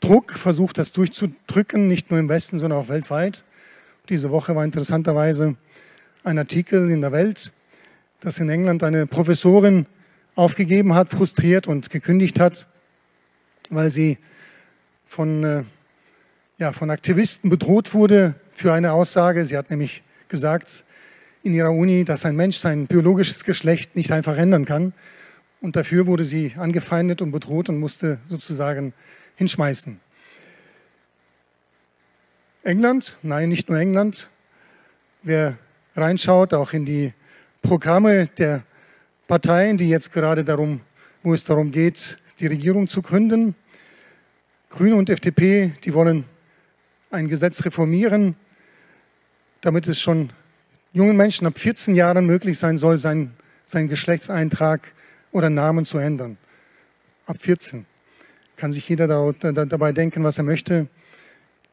Druck 0.02 0.34
versucht, 0.34 0.78
das 0.78 0.92
durchzudrücken, 0.92 1.88
nicht 1.88 2.12
nur 2.12 2.20
im 2.20 2.30
Westen, 2.30 2.60
sondern 2.60 2.80
auch 2.80 2.90
weltweit. 2.90 3.44
Diese 4.10 4.30
Woche 4.30 4.56
war 4.56 4.64
interessanterweise 4.64 5.56
ein 6.24 6.38
Artikel 6.38 6.92
in 6.92 7.02
der 7.02 7.12
Welt, 7.12 7.52
dass 8.20 8.40
in 8.40 8.50
England 8.50 8.84
eine 8.84 9.08
Professorin 9.08 9.88
aufgegeben 10.36 10.94
hat, 10.94 11.10
frustriert 11.10 11.68
und 11.68 11.90
gekündigt 11.90 12.40
hat, 12.40 12.68
weil 13.70 13.90
sie 13.90 14.18
von, 15.06 15.44
äh, 15.44 15.64
ja, 16.58 16.72
von 16.72 16.90
Aktivisten 16.90 17.50
bedroht 17.50 17.94
wurde 17.94 18.36
für 18.52 18.72
eine 18.72 18.94
Aussage. 18.94 19.46
Sie 19.46 19.58
hat 19.58 19.70
nämlich 19.70 20.04
gesagt 20.30 20.86
in 21.44 21.54
ihrer 21.54 21.72
Uni, 21.72 22.06
dass 22.06 22.26
ein 22.26 22.36
Mensch 22.36 22.58
sein 22.58 22.88
biologisches 22.88 23.44
Geschlecht 23.44 23.96
nicht 23.96 24.12
einfach 24.12 24.38
ändern 24.38 24.66
kann. 24.66 24.94
Und 25.62 25.76
dafür 25.76 26.06
wurde 26.06 26.24
sie 26.24 26.54
angefeindet 26.58 27.22
und 27.22 27.32
bedroht 27.32 27.70
und 27.70 27.80
musste 27.80 28.20
sozusagen 28.30 28.94
hinschmeißen. 29.36 30.00
England? 32.64 33.18
Nein, 33.22 33.50
nicht 33.50 33.70
nur 33.70 33.78
England. 33.78 34.30
Wer 35.24 35.58
reinschaut, 35.96 36.54
auch 36.54 36.74
in 36.74 36.86
die 36.86 37.14
Programme 37.62 38.28
der 38.38 38.64
Parteien, 39.28 39.78
die 39.78 39.90
jetzt 39.90 40.12
gerade 40.14 40.44
darum, 40.44 40.82
wo 41.22 41.34
es 41.34 41.44
darum 41.44 41.72
geht, 41.72 42.18
die 42.40 42.48
Regierung 42.48 42.88
zu 42.88 43.02
gründen. 43.02 43.56
Grüne 44.70 44.96
und 44.96 45.10
FDP, 45.10 45.74
die 45.84 45.94
wollen 45.94 46.26
ein 47.12 47.28
Gesetz 47.28 47.64
reformieren, 47.66 48.36
damit 49.62 49.88
es 49.88 50.00
schon 50.00 50.32
jungen 50.94 51.18
Menschen 51.18 51.48
ab 51.48 51.58
14 51.58 51.96
Jahren 51.96 52.26
möglich 52.26 52.58
sein 52.58 52.78
soll, 52.78 52.98
seinen, 52.98 53.34
seinen 53.66 53.90
Geschlechtseintrag 53.90 54.92
oder 55.32 55.50
Namen 55.50 55.86
zu 55.86 55.98
ändern. 55.98 56.38
Ab 57.26 57.38
14 57.40 57.86
kann 58.56 58.72
sich 58.72 58.88
jeder 58.88 59.08
dabei 59.08 59.92
denken, 59.92 60.24
was 60.24 60.38
er 60.38 60.44
möchte. 60.44 60.88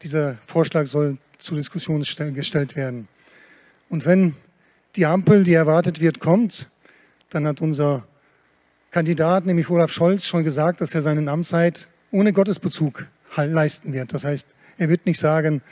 Dieser 0.03 0.39
Vorschlag 0.47 0.87
soll 0.87 1.19
zur 1.39 1.59
Diskussion 1.59 2.03
gestellt 2.35 2.77
werden. 2.77 3.09
Und 3.89 4.07
wenn 4.07 4.35
die 4.97 5.07
Ampel, 5.07 5.45
die 5.45 5.55
erwartet 5.55 6.01
wird, 6.01 6.19
kommt, 6.19 6.69
dann 7.31 7.47
hat 7.47 7.61
unser 7.61 8.07
Kandidat, 8.91 9.47
nämlich 9.47 9.71
Olaf 9.71 9.91
Scholz, 9.91 10.27
schon 10.27 10.45
gesagt, 10.45 10.81
dass 10.81 10.95
er 10.95 11.03
seinen 11.03 11.29
Amtszeit 11.29 11.89
ohne 12.11 12.33
Gottesbezug 12.33 13.07
leisten 13.37 13.93
wird. 13.93 14.13
Das 14.13 14.25
heißt, 14.25 14.55
er 14.79 14.89
wird 14.89 15.07
nicht 15.07 15.19
sagen, 15.19 15.63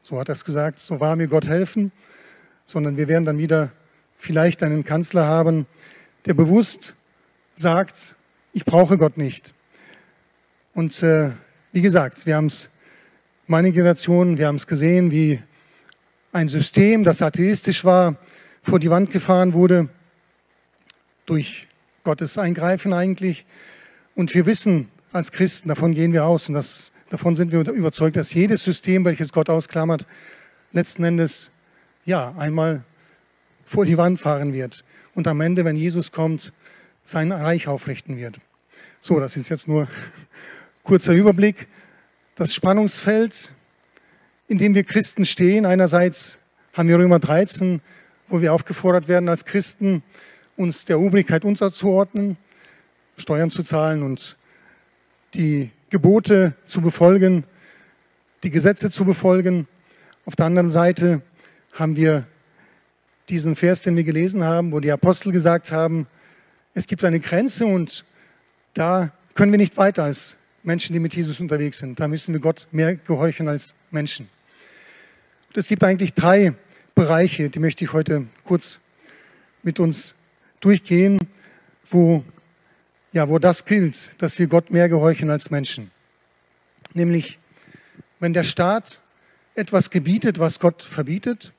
so 0.00 0.18
hat 0.18 0.28
er 0.28 0.34
es 0.34 0.44
gesagt, 0.44 0.78
so 0.78 1.00
war 1.00 1.16
mir 1.16 1.28
Gott 1.28 1.46
helfen, 1.46 1.92
sondern 2.64 2.96
wir 2.96 3.08
werden 3.08 3.24
dann 3.24 3.38
wieder 3.38 3.72
vielleicht 4.16 4.62
einen 4.62 4.84
Kanzler 4.84 5.26
haben, 5.26 5.66
der 6.26 6.34
bewusst 6.34 6.94
sagt, 7.54 8.16
ich 8.52 8.64
brauche 8.64 8.98
Gott 8.98 9.16
nicht. 9.16 9.54
Und 10.74 11.02
äh, 11.02 11.30
wie 11.72 11.82
gesagt, 11.82 12.26
wir 12.26 12.36
haben 12.36 12.46
es, 12.46 12.70
meine 13.46 13.72
Generation, 13.72 14.38
wir 14.38 14.46
haben 14.46 14.56
es 14.56 14.66
gesehen, 14.66 15.10
wie 15.10 15.40
ein 16.32 16.48
System, 16.48 17.04
das 17.04 17.22
atheistisch 17.22 17.84
war, 17.84 18.16
vor 18.62 18.80
die 18.80 18.90
Wand 18.90 19.10
gefahren 19.10 19.52
wurde 19.52 19.88
durch 21.26 21.66
Gottes 22.02 22.38
Eingreifen 22.38 22.92
eigentlich. 22.92 23.44
Und 24.14 24.34
wir 24.34 24.46
wissen 24.46 24.88
als 25.12 25.32
Christen, 25.32 25.68
davon 25.68 25.94
gehen 25.94 26.12
wir 26.12 26.24
aus 26.24 26.48
und 26.48 26.54
das, 26.54 26.92
davon 27.14 27.36
sind 27.36 27.52
wir 27.52 27.60
überzeugt, 27.60 28.16
dass 28.16 28.34
jedes 28.34 28.64
System, 28.64 29.04
welches 29.04 29.32
Gott 29.32 29.48
ausklammert, 29.48 30.04
letzten 30.72 31.04
Endes 31.04 31.52
ja 32.04 32.34
einmal 32.36 32.82
vor 33.64 33.84
die 33.84 33.96
Wand 33.96 34.20
fahren 34.20 34.52
wird 34.52 34.84
und 35.14 35.28
am 35.28 35.40
Ende, 35.40 35.64
wenn 35.64 35.76
Jesus 35.76 36.10
kommt, 36.10 36.52
sein 37.04 37.30
Reich 37.30 37.68
aufrichten 37.68 38.16
wird. 38.16 38.40
So, 39.00 39.20
das 39.20 39.36
ist 39.36 39.48
jetzt 39.48 39.68
nur 39.68 39.86
kurzer 40.82 41.12
Überblick. 41.12 41.68
Das 42.34 42.52
Spannungsfeld, 42.52 43.52
in 44.48 44.58
dem 44.58 44.74
wir 44.74 44.82
Christen 44.82 45.24
stehen, 45.24 45.66
einerseits 45.66 46.40
haben 46.72 46.88
wir 46.88 46.98
Römer 46.98 47.20
13, 47.20 47.80
wo 48.26 48.40
wir 48.40 48.52
aufgefordert 48.52 49.06
werden 49.06 49.28
als 49.28 49.44
Christen, 49.44 50.02
uns 50.56 50.84
der 50.84 50.98
Obrigkeit 50.98 51.44
unterzuordnen, 51.44 52.36
Steuern 53.16 53.52
zu 53.52 53.62
zahlen 53.62 54.02
und 54.02 54.36
die 55.34 55.70
Gebote 55.94 56.54
zu 56.66 56.80
befolgen, 56.80 57.44
die 58.42 58.50
Gesetze 58.50 58.90
zu 58.90 59.04
befolgen. 59.04 59.68
Auf 60.26 60.34
der 60.34 60.46
anderen 60.46 60.72
Seite 60.72 61.22
haben 61.72 61.94
wir 61.94 62.26
diesen 63.28 63.54
Vers, 63.54 63.82
den 63.82 63.96
wir 63.96 64.02
gelesen 64.02 64.42
haben, 64.42 64.72
wo 64.72 64.80
die 64.80 64.90
Apostel 64.90 65.30
gesagt 65.30 65.70
haben, 65.70 66.08
es 66.74 66.88
gibt 66.88 67.04
eine 67.04 67.20
Grenze 67.20 67.66
und 67.66 68.04
da 68.74 69.12
können 69.34 69.52
wir 69.52 69.58
nicht 69.58 69.76
weiter 69.76 70.02
als 70.02 70.36
Menschen, 70.64 70.94
die 70.94 70.98
mit 70.98 71.14
Jesus 71.14 71.38
unterwegs 71.38 71.78
sind. 71.78 72.00
Da 72.00 72.08
müssen 72.08 72.34
wir 72.34 72.40
Gott 72.40 72.66
mehr 72.72 72.96
gehorchen 72.96 73.46
als 73.46 73.76
Menschen. 73.92 74.28
Und 75.46 75.56
es 75.56 75.68
gibt 75.68 75.84
eigentlich 75.84 76.12
drei 76.12 76.54
Bereiche, 76.96 77.50
die 77.50 77.60
möchte 77.60 77.84
ich 77.84 77.92
heute 77.92 78.26
kurz 78.44 78.80
mit 79.62 79.78
uns 79.78 80.16
durchgehen, 80.58 81.20
wo, 81.88 82.24
ja, 83.14 83.28
wo 83.28 83.38
das 83.38 83.64
gilt, 83.64 84.10
dass 84.18 84.38
wir 84.40 84.48
Gott 84.48 84.70
mehr 84.72 84.88
gehorchen 84.88 85.30
als 85.30 85.50
Menschen. 85.50 85.92
Nämlich, 86.94 87.38
wenn 88.18 88.32
der 88.32 88.42
Staat 88.42 89.00
etwas 89.54 89.90
gebietet, 89.90 90.40
was 90.40 90.58
Gott 90.58 90.82
verbietet, 90.82 91.52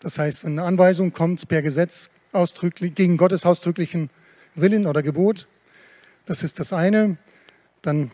das 0.00 0.18
heißt, 0.18 0.44
wenn 0.44 0.58
eine 0.58 0.66
Anweisung 0.66 1.12
kommt 1.12 1.46
per 1.46 1.62
Gesetz 1.62 2.10
ausdrücklich, 2.32 2.94
gegen 2.96 3.16
Gottes 3.16 3.46
ausdrücklichen 3.46 4.10
Willen 4.56 4.86
oder 4.86 5.02
Gebot, 5.02 5.46
das 6.26 6.42
ist 6.42 6.58
das 6.58 6.72
eine. 6.72 7.18
Dann, 7.80 8.10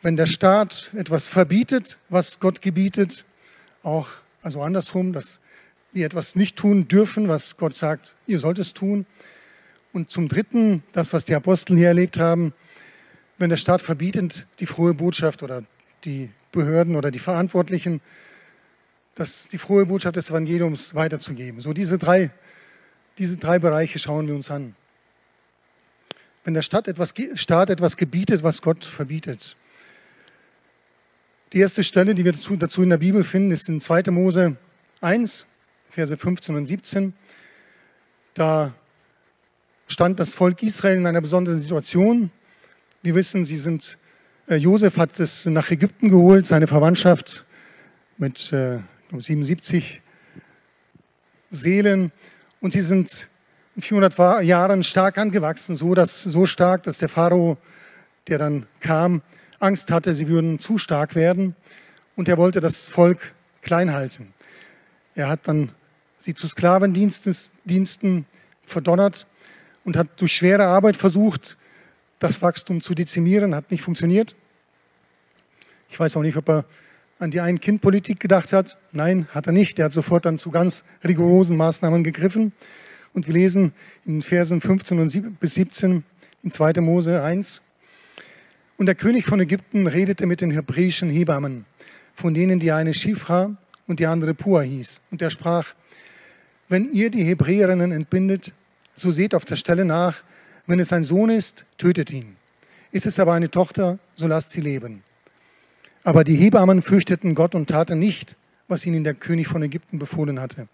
wenn 0.00 0.16
der 0.16 0.26
Staat 0.26 0.92
etwas 0.94 1.26
verbietet, 1.26 1.98
was 2.08 2.38
Gott 2.38 2.62
gebietet, 2.62 3.24
auch, 3.82 4.06
also 4.40 4.62
andersrum, 4.62 5.12
dass 5.12 5.40
wir 5.92 6.06
etwas 6.06 6.36
nicht 6.36 6.54
tun 6.56 6.86
dürfen, 6.86 7.26
was 7.26 7.56
Gott 7.56 7.74
sagt, 7.74 8.14
ihr 8.28 8.38
sollt 8.38 8.60
es 8.60 8.72
tun. 8.72 9.04
Und 9.98 10.12
zum 10.12 10.28
Dritten, 10.28 10.84
das, 10.92 11.12
was 11.12 11.24
die 11.24 11.34
Apostel 11.34 11.76
hier 11.76 11.88
erlebt 11.88 12.20
haben, 12.20 12.52
wenn 13.36 13.50
der 13.50 13.56
Staat 13.56 13.82
verbietet, 13.82 14.46
die 14.60 14.66
frohe 14.66 14.94
Botschaft 14.94 15.42
oder 15.42 15.64
die 16.04 16.30
Behörden 16.52 16.94
oder 16.94 17.10
die 17.10 17.18
Verantwortlichen, 17.18 18.00
das, 19.16 19.48
die 19.48 19.58
frohe 19.58 19.86
Botschaft 19.86 20.14
des 20.14 20.30
Evangeliums 20.30 20.94
weiterzugeben. 20.94 21.60
So 21.60 21.72
diese 21.72 21.98
drei, 21.98 22.30
diese 23.18 23.38
drei 23.38 23.58
Bereiche 23.58 23.98
schauen 23.98 24.28
wir 24.28 24.36
uns 24.36 24.52
an. 24.52 24.76
Wenn 26.44 26.54
der 26.54 26.62
Staat 26.62 26.86
etwas, 26.86 27.12
Staat 27.34 27.68
etwas 27.68 27.96
gebietet, 27.96 28.44
was 28.44 28.62
Gott 28.62 28.84
verbietet. 28.84 29.56
Die 31.52 31.58
erste 31.58 31.82
Stelle, 31.82 32.14
die 32.14 32.24
wir 32.24 32.34
dazu, 32.34 32.56
dazu 32.56 32.84
in 32.84 32.90
der 32.90 32.98
Bibel 32.98 33.24
finden, 33.24 33.50
ist 33.50 33.68
in 33.68 33.80
2. 33.80 34.12
Mose 34.12 34.56
1, 35.00 35.44
Verse 35.90 36.16
15 36.16 36.54
und 36.54 36.66
17. 36.66 37.14
Da 38.34 38.72
stand 39.88 40.20
das 40.20 40.34
Volk 40.34 40.62
Israel 40.62 40.98
in 40.98 41.06
einer 41.06 41.20
besonderen 41.20 41.58
Situation. 41.58 42.30
Wir 43.02 43.14
wissen, 43.14 43.44
sie 43.44 43.58
sind, 43.58 43.98
äh, 44.46 44.56
Josef 44.56 44.98
hat 44.98 45.18
es 45.18 45.46
nach 45.46 45.70
Ägypten 45.70 46.10
geholt, 46.10 46.46
seine 46.46 46.66
Verwandtschaft 46.66 47.44
mit 48.18 48.52
äh, 48.52 48.78
77 49.16 50.00
Seelen. 51.50 52.12
Und 52.60 52.72
sie 52.72 52.82
sind 52.82 53.28
in 53.76 53.82
400 53.82 54.44
Jahren 54.44 54.82
stark 54.82 55.16
angewachsen, 55.18 55.74
so, 55.74 55.94
dass, 55.94 56.22
so 56.22 56.46
stark, 56.46 56.82
dass 56.82 56.98
der 56.98 57.08
Pharao, 57.08 57.56
der 58.26 58.38
dann 58.38 58.66
kam, 58.80 59.22
Angst 59.58 59.90
hatte, 59.90 60.12
sie 60.12 60.28
würden 60.28 60.58
zu 60.58 60.76
stark 60.76 61.14
werden. 61.14 61.56
Und 62.14 62.28
er 62.28 62.36
wollte 62.36 62.60
das 62.60 62.88
Volk 62.88 63.32
klein 63.62 63.92
halten. 63.92 64.34
Er 65.14 65.28
hat 65.28 65.48
dann 65.48 65.72
sie 66.18 66.34
zu 66.34 66.46
Sklavendiensten 66.46 68.26
verdonnert 68.66 69.26
und 69.88 69.96
hat 69.96 70.20
durch 70.20 70.34
schwere 70.34 70.66
Arbeit 70.66 70.98
versucht, 70.98 71.56
das 72.18 72.42
Wachstum 72.42 72.82
zu 72.82 72.94
dezimieren, 72.94 73.54
hat 73.54 73.70
nicht 73.70 73.82
funktioniert. 73.82 74.36
Ich 75.88 75.98
weiß 75.98 76.14
auch 76.18 76.20
nicht, 76.20 76.36
ob 76.36 76.46
er 76.46 76.66
an 77.18 77.30
die 77.30 77.40
Ein-Kind-Politik 77.40 78.20
gedacht 78.20 78.52
hat. 78.52 78.76
Nein, 78.92 79.28
hat 79.30 79.46
er 79.46 79.54
nicht. 79.54 79.78
Er 79.78 79.86
hat 79.86 79.94
sofort 79.94 80.26
dann 80.26 80.38
zu 80.38 80.50
ganz 80.50 80.84
rigorosen 81.02 81.56
Maßnahmen 81.56 82.04
gegriffen. 82.04 82.52
Und 83.14 83.28
wir 83.28 83.32
lesen 83.32 83.72
in 84.04 84.20
Versen 84.20 84.60
15 84.60 84.98
und 84.98 85.40
bis 85.40 85.54
17 85.54 86.04
in 86.42 86.50
2. 86.50 86.82
Mose 86.82 87.22
1. 87.22 87.62
Und 88.76 88.84
der 88.84 88.94
König 88.94 89.24
von 89.24 89.40
Ägypten 89.40 89.86
redete 89.86 90.26
mit 90.26 90.42
den 90.42 90.50
hebräischen 90.50 91.08
Hebammen, 91.08 91.64
von 92.14 92.34
denen 92.34 92.60
die 92.60 92.72
eine 92.72 92.92
Schifra 92.92 93.56
und 93.86 94.00
die 94.00 94.06
andere 94.06 94.34
Pua 94.34 94.60
hieß. 94.60 95.00
Und 95.10 95.22
er 95.22 95.30
sprach, 95.30 95.72
wenn 96.68 96.92
ihr 96.92 97.08
die 97.08 97.24
Hebräerinnen 97.24 97.90
entbindet, 97.90 98.52
so 98.98 99.12
seht 99.12 99.34
auf 99.34 99.44
der 99.44 99.56
Stelle 99.56 99.84
nach, 99.84 100.22
wenn 100.66 100.80
es 100.80 100.92
ein 100.92 101.04
Sohn 101.04 101.30
ist, 101.30 101.64
tötet 101.78 102.10
ihn. 102.10 102.36
Ist 102.92 103.06
es 103.06 103.18
aber 103.18 103.32
eine 103.32 103.50
Tochter, 103.50 103.98
so 104.16 104.26
lasst 104.26 104.50
sie 104.50 104.60
leben. 104.60 105.02
Aber 106.04 106.24
die 106.24 106.36
Hebammen 106.36 106.82
fürchteten 106.82 107.34
Gott 107.34 107.54
und 107.54 107.68
taten 107.68 107.98
nicht, 107.98 108.36
was 108.68 108.86
ihnen 108.86 109.04
der 109.04 109.14
König 109.14 109.48
von 109.48 109.62
Ägypten 109.62 109.98
befohlen 109.98 110.40
hatte, 110.40 110.68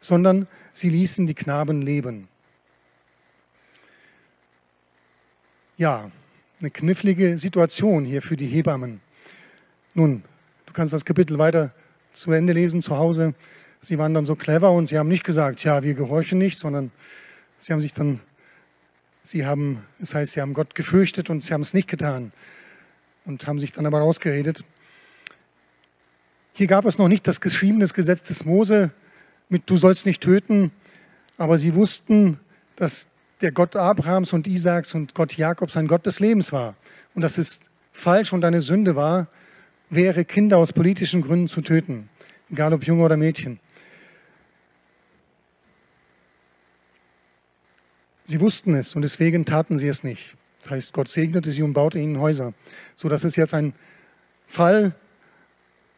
sondern 0.00 0.46
sie 0.72 0.88
ließen 0.88 1.26
die 1.26 1.34
Knaben 1.34 1.82
leben. 1.82 2.28
Ja, 5.76 6.10
eine 6.60 6.70
knifflige 6.70 7.38
Situation 7.38 8.04
hier 8.04 8.22
für 8.22 8.36
die 8.36 8.46
Hebammen. 8.46 9.00
Nun, 9.94 10.22
du 10.66 10.72
kannst 10.72 10.92
das 10.92 11.04
Kapitel 11.04 11.38
weiter 11.38 11.72
zu 12.12 12.32
Ende 12.32 12.52
lesen 12.52 12.82
zu 12.82 12.96
Hause. 12.96 13.34
Sie 13.80 13.98
waren 13.98 14.14
dann 14.14 14.26
so 14.26 14.36
clever 14.36 14.70
und 14.70 14.86
sie 14.86 14.98
haben 14.98 15.08
nicht 15.08 15.24
gesagt, 15.24 15.64
ja, 15.64 15.82
wir 15.82 15.94
gehorchen 15.94 16.38
nicht, 16.38 16.58
sondern 16.58 16.92
sie 17.62 17.72
haben 17.72 17.80
sich 17.80 17.94
dann, 17.94 18.20
sie 19.22 19.46
haben, 19.46 19.84
das 20.00 20.14
heißt, 20.14 20.32
sie 20.32 20.40
haben 20.40 20.52
Gott 20.52 20.74
gefürchtet 20.74 21.30
und 21.30 21.44
sie 21.44 21.54
haben 21.54 21.62
es 21.62 21.74
nicht 21.74 21.88
getan 21.88 22.32
und 23.24 23.46
haben 23.46 23.60
sich 23.60 23.72
dann 23.72 23.86
aber 23.86 24.00
rausgeredet. 24.00 24.64
Hier 26.54 26.66
gab 26.66 26.84
es 26.84 26.98
noch 26.98 27.08
nicht 27.08 27.26
das 27.26 27.40
geschriebene 27.40 27.86
Gesetz 27.86 28.24
des 28.24 28.44
Mose 28.44 28.90
mit 29.48 29.70
du 29.70 29.76
sollst 29.76 30.06
nicht 30.06 30.22
töten, 30.22 30.72
aber 31.38 31.56
sie 31.56 31.74
wussten, 31.74 32.40
dass 32.74 33.06
der 33.40 33.52
Gott 33.52 33.76
Abrahams 33.76 34.32
und 34.32 34.48
Isaaks 34.48 34.94
und 34.94 35.14
Gott 35.14 35.36
Jakobs 35.36 35.76
ein 35.76 35.86
Gott 35.86 36.04
des 36.04 36.20
Lebens 36.20 36.52
war 36.52 36.74
und 37.14 37.22
dass 37.22 37.38
es 37.38 37.60
falsch 37.92 38.32
und 38.32 38.44
eine 38.44 38.60
Sünde 38.60 38.96
war, 38.96 39.28
wäre 39.88 40.24
Kinder 40.24 40.58
aus 40.58 40.72
politischen 40.72 41.22
Gründen 41.22 41.48
zu 41.48 41.60
töten, 41.60 42.08
egal 42.50 42.72
ob 42.72 42.84
Junge 42.84 43.04
oder 43.04 43.16
Mädchen. 43.16 43.60
Sie 48.32 48.40
wussten 48.40 48.74
es 48.74 48.96
und 48.96 49.02
deswegen 49.02 49.44
taten 49.44 49.76
sie 49.76 49.88
es 49.88 50.04
nicht. 50.04 50.36
Das 50.62 50.70
heißt, 50.70 50.94
Gott 50.94 51.08
segnete 51.08 51.50
sie 51.50 51.62
und 51.62 51.74
baute 51.74 51.98
ihnen 51.98 52.18
Häuser. 52.18 52.54
So, 52.96 53.10
das 53.10 53.24
ist 53.24 53.36
jetzt 53.36 53.52
ein 53.52 53.74
Fall, 54.46 54.94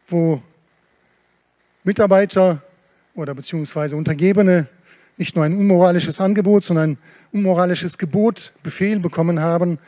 wo 0.09 0.43
Mitarbeiter 1.85 2.61
oder 3.13 3.33
beziehungsweise 3.33 3.95
Untergebene 3.95 4.67
nicht 5.15 5.37
nur 5.37 5.45
ein 5.45 5.57
unmoralisches 5.57 6.19
Angebot, 6.19 6.65
sondern 6.65 6.89
ein 6.91 6.97
unmoralisches 7.31 7.97
Gebot, 7.97 8.51
Befehl 8.63 8.99
bekommen 8.99 9.39
haben, 9.39 9.79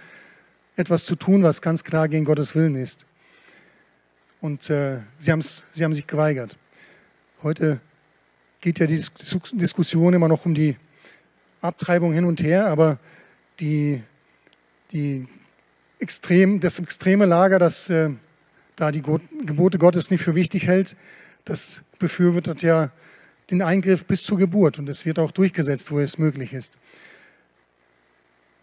etwas 0.78 1.04
zu 1.04 1.18
tun, 1.18 1.44
was 1.44 1.62
ganz 1.62 1.84
klar 1.84 2.08
gegen 2.08 2.24
Gottes 2.24 2.56
Willen 2.56 2.78
ist. 2.78 3.06
Und 4.40 4.70
äh, 4.70 5.02
sie, 5.18 5.38
sie 5.74 5.84
haben 5.84 5.94
sich 5.94 6.08
geweigert. 6.08 6.56
Heute 7.44 7.82
geht 8.62 8.80
ja 8.80 8.88
die 8.88 9.04
Diskussion 9.52 10.14
immer 10.14 10.30
noch 10.30 10.46
um 10.46 10.56
die 10.56 10.78
Abtreibung 11.62 12.14
hin 12.14 12.26
und 12.26 12.42
her, 12.42 12.68
aber 12.68 13.00
die, 13.60 14.02
die 14.92 15.28
extrem, 16.00 16.60
das 16.60 16.80
extreme 16.80 17.26
Lager, 17.26 17.60
das 17.60 17.90
äh, 17.90 18.12
da 18.78 18.92
die 18.92 19.02
Gebote 19.02 19.78
Gottes 19.80 20.12
nicht 20.12 20.24
für 20.24 20.36
wichtig 20.36 20.68
hält, 20.68 20.96
das 21.46 21.82
befürwortet 22.00 22.62
ja 22.62 22.92
den 23.50 23.62
Eingriff 23.62 24.06
bis 24.06 24.24
zur 24.24 24.38
Geburt 24.38 24.78
und 24.78 24.88
es 24.88 25.06
wird 25.06 25.20
auch 25.20 25.32
durchgesetzt, 25.32 25.92
wo 25.92 26.00
es 26.00 26.18
möglich 26.18 26.54
ist. 26.54 26.74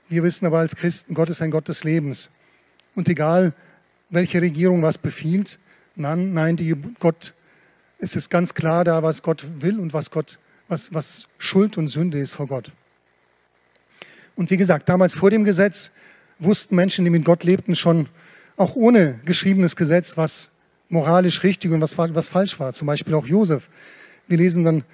Wir 0.08 0.22
wissen 0.22 0.46
aber 0.46 0.58
als 0.58 0.76
Christen, 0.76 1.14
Gott 1.14 1.30
ist 1.30 1.42
ein 1.42 1.50
Gott 1.50 1.68
des 1.68 1.82
Lebens. 1.82 2.30
Und 2.94 3.08
egal, 3.08 3.54
welche 4.10 4.40
Regierung 4.40 4.82
was 4.82 4.98
befiehlt, 4.98 5.58
nein, 5.96 6.32
nein, 6.32 6.56
die 6.56 6.76
Gott, 7.00 7.34
es 7.98 8.14
ist 8.14 8.30
ganz 8.30 8.54
klar 8.54 8.84
da, 8.84 9.02
was 9.02 9.22
Gott 9.22 9.44
will 9.60 9.80
und 9.80 9.92
was 9.92 10.10
Gott, 10.10 10.38
was, 10.68 10.92
was 10.94 11.26
Schuld 11.38 11.76
und 11.76 11.88
Sünde 11.88 12.20
ist 12.20 12.34
vor 12.34 12.46
Gott. 12.46 12.70
Und 14.36 14.50
wie 14.50 14.56
gesagt, 14.56 14.88
damals 14.88 15.14
vor 15.14 15.30
dem 15.30 15.44
Gesetz 15.44 15.90
wussten 16.38 16.74
Menschen, 16.74 17.04
die 17.04 17.10
mit 17.10 17.24
Gott 17.24 17.44
lebten, 17.44 17.74
schon 17.74 18.08
auch 18.56 18.74
ohne 18.74 19.20
geschriebenes 19.24 19.76
Gesetz, 19.76 20.16
was 20.16 20.50
moralisch 20.88 21.42
richtig 21.42 21.72
und 21.72 21.80
was, 21.80 21.96
was 21.96 22.28
falsch 22.28 22.58
war. 22.60 22.72
Zum 22.72 22.86
Beispiel 22.86 23.14
auch 23.14 23.26
Josef. 23.26 23.68
Wir 24.28 24.38
lesen 24.38 24.64
dann, 24.64 24.84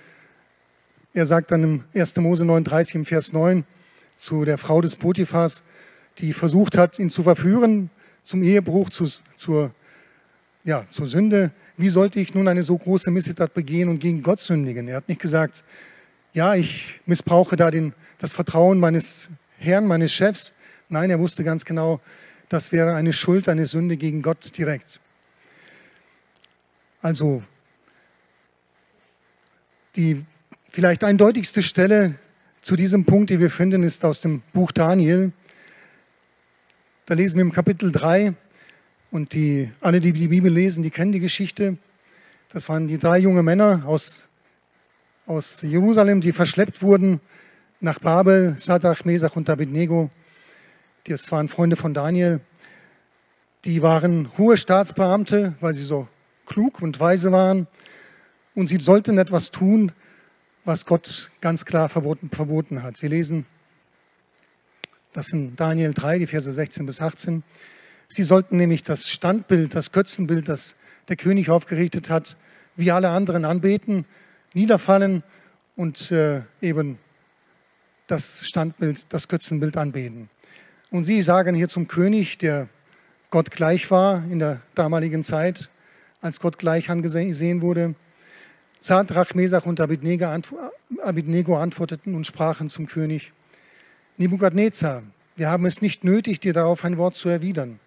er 1.14 1.26
sagt 1.26 1.50
dann 1.50 1.62
im 1.62 1.84
1. 1.94 2.16
Mose 2.16 2.44
39 2.44 2.94
im 2.96 3.04
Vers 3.04 3.32
9 3.32 3.64
zu 4.16 4.44
der 4.44 4.58
Frau 4.58 4.80
des 4.80 4.96
Potiphas, 4.96 5.62
die 6.18 6.32
versucht 6.32 6.76
hat, 6.76 6.98
ihn 6.98 7.10
zu 7.10 7.22
verführen 7.22 7.90
zum 8.22 8.42
Ehebruch, 8.42 8.90
zu, 8.90 9.06
zur, 9.36 9.72
ja, 10.64 10.84
zur 10.90 11.06
Sünde. 11.06 11.50
Wie 11.76 11.88
sollte 11.88 12.20
ich 12.20 12.34
nun 12.34 12.48
eine 12.48 12.62
so 12.62 12.76
große 12.76 13.10
Missetat 13.10 13.54
begehen 13.54 13.88
und 13.88 14.00
gegen 14.00 14.22
Gott 14.22 14.40
sündigen? 14.40 14.88
Er 14.88 14.96
hat 14.96 15.08
nicht 15.08 15.20
gesagt, 15.20 15.64
ja, 16.32 16.54
ich 16.54 17.00
missbrauche 17.06 17.56
da 17.56 17.70
den, 17.70 17.92
das 18.18 18.32
Vertrauen 18.32 18.78
meines 18.78 19.30
Herrn, 19.58 19.86
meines 19.86 20.12
Chefs. 20.12 20.52
Nein, 20.88 21.10
er 21.10 21.18
wusste 21.18 21.44
ganz 21.44 21.64
genau, 21.64 22.00
das 22.48 22.72
wäre 22.72 22.94
eine 22.94 23.12
Schuld, 23.12 23.48
eine 23.48 23.66
Sünde 23.66 23.96
gegen 23.96 24.22
Gott 24.22 24.56
direkt. 24.56 25.00
Also 27.02 27.42
die 29.96 30.24
vielleicht 30.70 31.02
eindeutigste 31.04 31.62
Stelle 31.62 32.14
zu 32.62 32.76
diesem 32.76 33.04
Punkt, 33.04 33.30
die 33.30 33.40
wir 33.40 33.50
finden, 33.50 33.82
ist 33.82 34.04
aus 34.04 34.20
dem 34.20 34.42
Buch 34.52 34.70
Daniel. 34.72 35.32
Da 37.06 37.14
lesen 37.14 37.36
wir 37.36 37.42
im 37.42 37.52
Kapitel 37.52 37.90
3 37.90 38.34
und 39.10 39.32
die, 39.32 39.70
alle, 39.80 40.00
die 40.00 40.12
die 40.12 40.28
Bibel 40.28 40.52
lesen, 40.52 40.82
die 40.82 40.90
kennen 40.90 41.12
die 41.12 41.20
Geschichte. 41.20 41.76
Das 42.52 42.68
waren 42.68 42.86
die 42.86 42.98
drei 42.98 43.18
junge 43.18 43.42
Männer 43.42 43.82
aus, 43.86 44.28
aus 45.30 45.62
Jerusalem, 45.62 46.20
die 46.20 46.32
verschleppt 46.32 46.82
wurden 46.82 47.20
nach 47.78 48.00
Babel, 48.00 48.54
Sadrach, 48.58 49.04
Mesach 49.04 49.36
und 49.36 49.48
Abednego. 49.48 50.10
Das 51.04 51.30
waren 51.30 51.48
Freunde 51.48 51.76
von 51.76 51.94
Daniel. 51.94 52.40
Die 53.64 53.80
waren 53.80 54.36
hohe 54.38 54.56
Staatsbeamte, 54.56 55.54
weil 55.60 55.74
sie 55.74 55.84
so 55.84 56.08
klug 56.46 56.82
und 56.82 56.98
weise 56.98 57.30
waren. 57.30 57.68
Und 58.56 58.66
sie 58.66 58.78
sollten 58.80 59.18
etwas 59.18 59.52
tun, 59.52 59.92
was 60.64 60.84
Gott 60.84 61.30
ganz 61.40 61.64
klar 61.64 61.88
verboten, 61.88 62.28
verboten 62.30 62.82
hat. 62.82 63.00
Wir 63.00 63.10
lesen 63.10 63.46
das 65.12 65.32
in 65.32 65.54
Daniel 65.54 65.94
3, 65.94 66.18
die 66.18 66.26
Verse 66.26 66.50
16 66.50 66.86
bis 66.86 67.00
18. 67.00 67.44
Sie 68.08 68.24
sollten 68.24 68.56
nämlich 68.56 68.82
das 68.82 69.08
Standbild, 69.08 69.76
das 69.76 69.92
Götzenbild, 69.92 70.48
das 70.48 70.74
der 71.06 71.14
König 71.14 71.50
aufgerichtet 71.50 72.10
hat, 72.10 72.36
wie 72.74 72.90
alle 72.90 73.10
anderen 73.10 73.44
anbeten, 73.44 74.06
niederfallen 74.54 75.22
und 75.76 76.10
äh, 76.10 76.42
eben 76.60 76.98
das 78.06 78.46
Standbild, 78.46 79.12
das 79.12 79.28
Götzenbild 79.28 79.76
anbeten. 79.76 80.28
Und 80.90 81.04
sie 81.04 81.22
sagen 81.22 81.54
hier 81.54 81.68
zum 81.68 81.86
König, 81.86 82.38
der 82.38 82.68
Gott 83.30 83.50
gleich 83.50 83.90
war 83.90 84.24
in 84.24 84.40
der 84.40 84.60
damaligen 84.74 85.22
Zeit, 85.22 85.70
als 86.20 86.40
Gott 86.40 86.58
gleich 86.58 86.90
angesehen 86.90 87.62
wurde, 87.62 87.94
Sadrach, 88.80 89.34
Mesach 89.34 89.66
und 89.66 89.80
Abednego 89.80 90.26
antworteten 91.56 92.14
und 92.14 92.26
sprachen 92.26 92.70
zum 92.70 92.86
König, 92.86 93.32
Nebukadnezar, 94.16 95.02
wir 95.36 95.48
haben 95.48 95.64
es 95.64 95.80
nicht 95.80 96.02
nötig, 96.02 96.40
dir 96.40 96.52
darauf 96.52 96.84
ein 96.84 96.98
Wort 96.98 97.16
zu 97.16 97.28
erwidern. 97.28 97.78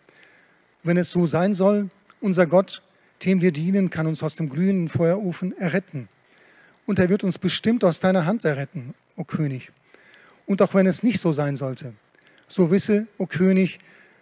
Wenn 0.82 0.98
es 0.98 1.12
so 1.12 1.26
sein 1.26 1.54
soll, 1.54 1.90
unser 2.22 2.48
Gott, 2.48 2.82
dem 3.26 3.42
wir 3.42 3.52
dienen, 3.52 3.90
kann 3.90 4.08
uns 4.08 4.24
aus 4.24 4.36
dem 4.36 4.50
glühenden 4.50 4.88
Feuerofen 4.88 5.58
erretten. 5.58 6.08
Und 6.86 7.00
er 7.00 7.10
wird 7.10 7.24
uns 7.24 7.38
bestimmt 7.38 7.84
aus 7.84 8.00
deiner 8.00 8.26
Hand 8.26 8.44
erretten, 8.44 8.94
o 9.16 9.24
König. 9.24 9.72
Und 10.46 10.62
auch 10.62 10.74
wenn 10.74 10.88
es 10.88 11.04
nicht 11.04 11.20
so 11.20 11.32
sein 11.32 11.56
sollte, 11.56 11.94
so 12.48 12.72
wisse, 12.72 13.08
o 13.18 13.26
König, 13.26 13.80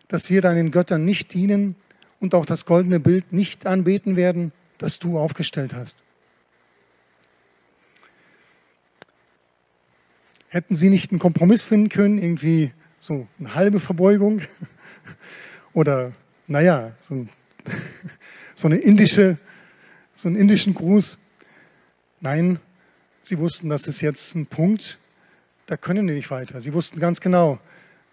dass 0.07 0.29
wir 0.29 0.41
deinen 0.41 0.71
Göttern 0.71 1.05
nicht 1.05 1.33
dienen 1.33 1.75
und 2.19 2.35
auch 2.35 2.45
das 2.45 2.65
goldene 2.65 2.99
Bild 2.99 3.33
nicht 3.33 3.65
anbeten 3.65 4.15
werden, 4.15 4.51
das 4.77 4.99
du 4.99 5.17
aufgestellt 5.17 5.73
hast. 5.73 6.03
Hätten 10.49 10.75
Sie 10.75 10.89
nicht 10.89 11.11
einen 11.11 11.19
Kompromiss 11.19 11.61
finden 11.61 11.89
können, 11.89 12.21
irgendwie 12.21 12.71
so 12.99 13.27
eine 13.39 13.55
halbe 13.55 13.79
Verbeugung 13.79 14.41
oder, 15.73 16.11
naja, 16.47 16.91
so, 16.99 17.25
so 18.55 18.67
eine 18.67 18.77
indische, 18.77 19.37
so 20.13 20.27
einen 20.27 20.35
indischen 20.35 20.73
Gruß? 20.73 21.17
Nein, 22.23 22.59
Sie 23.23 23.39
wussten, 23.39 23.67
das 23.69 23.87
ist 23.87 24.01
jetzt 24.01 24.35
ein 24.35 24.45
Punkt, 24.45 24.99
da 25.65 25.75
können 25.75 26.07
die 26.07 26.13
nicht 26.13 26.29
weiter. 26.29 26.59
Sie 26.61 26.73
wussten 26.73 26.99
ganz 26.99 27.19
genau, 27.19 27.59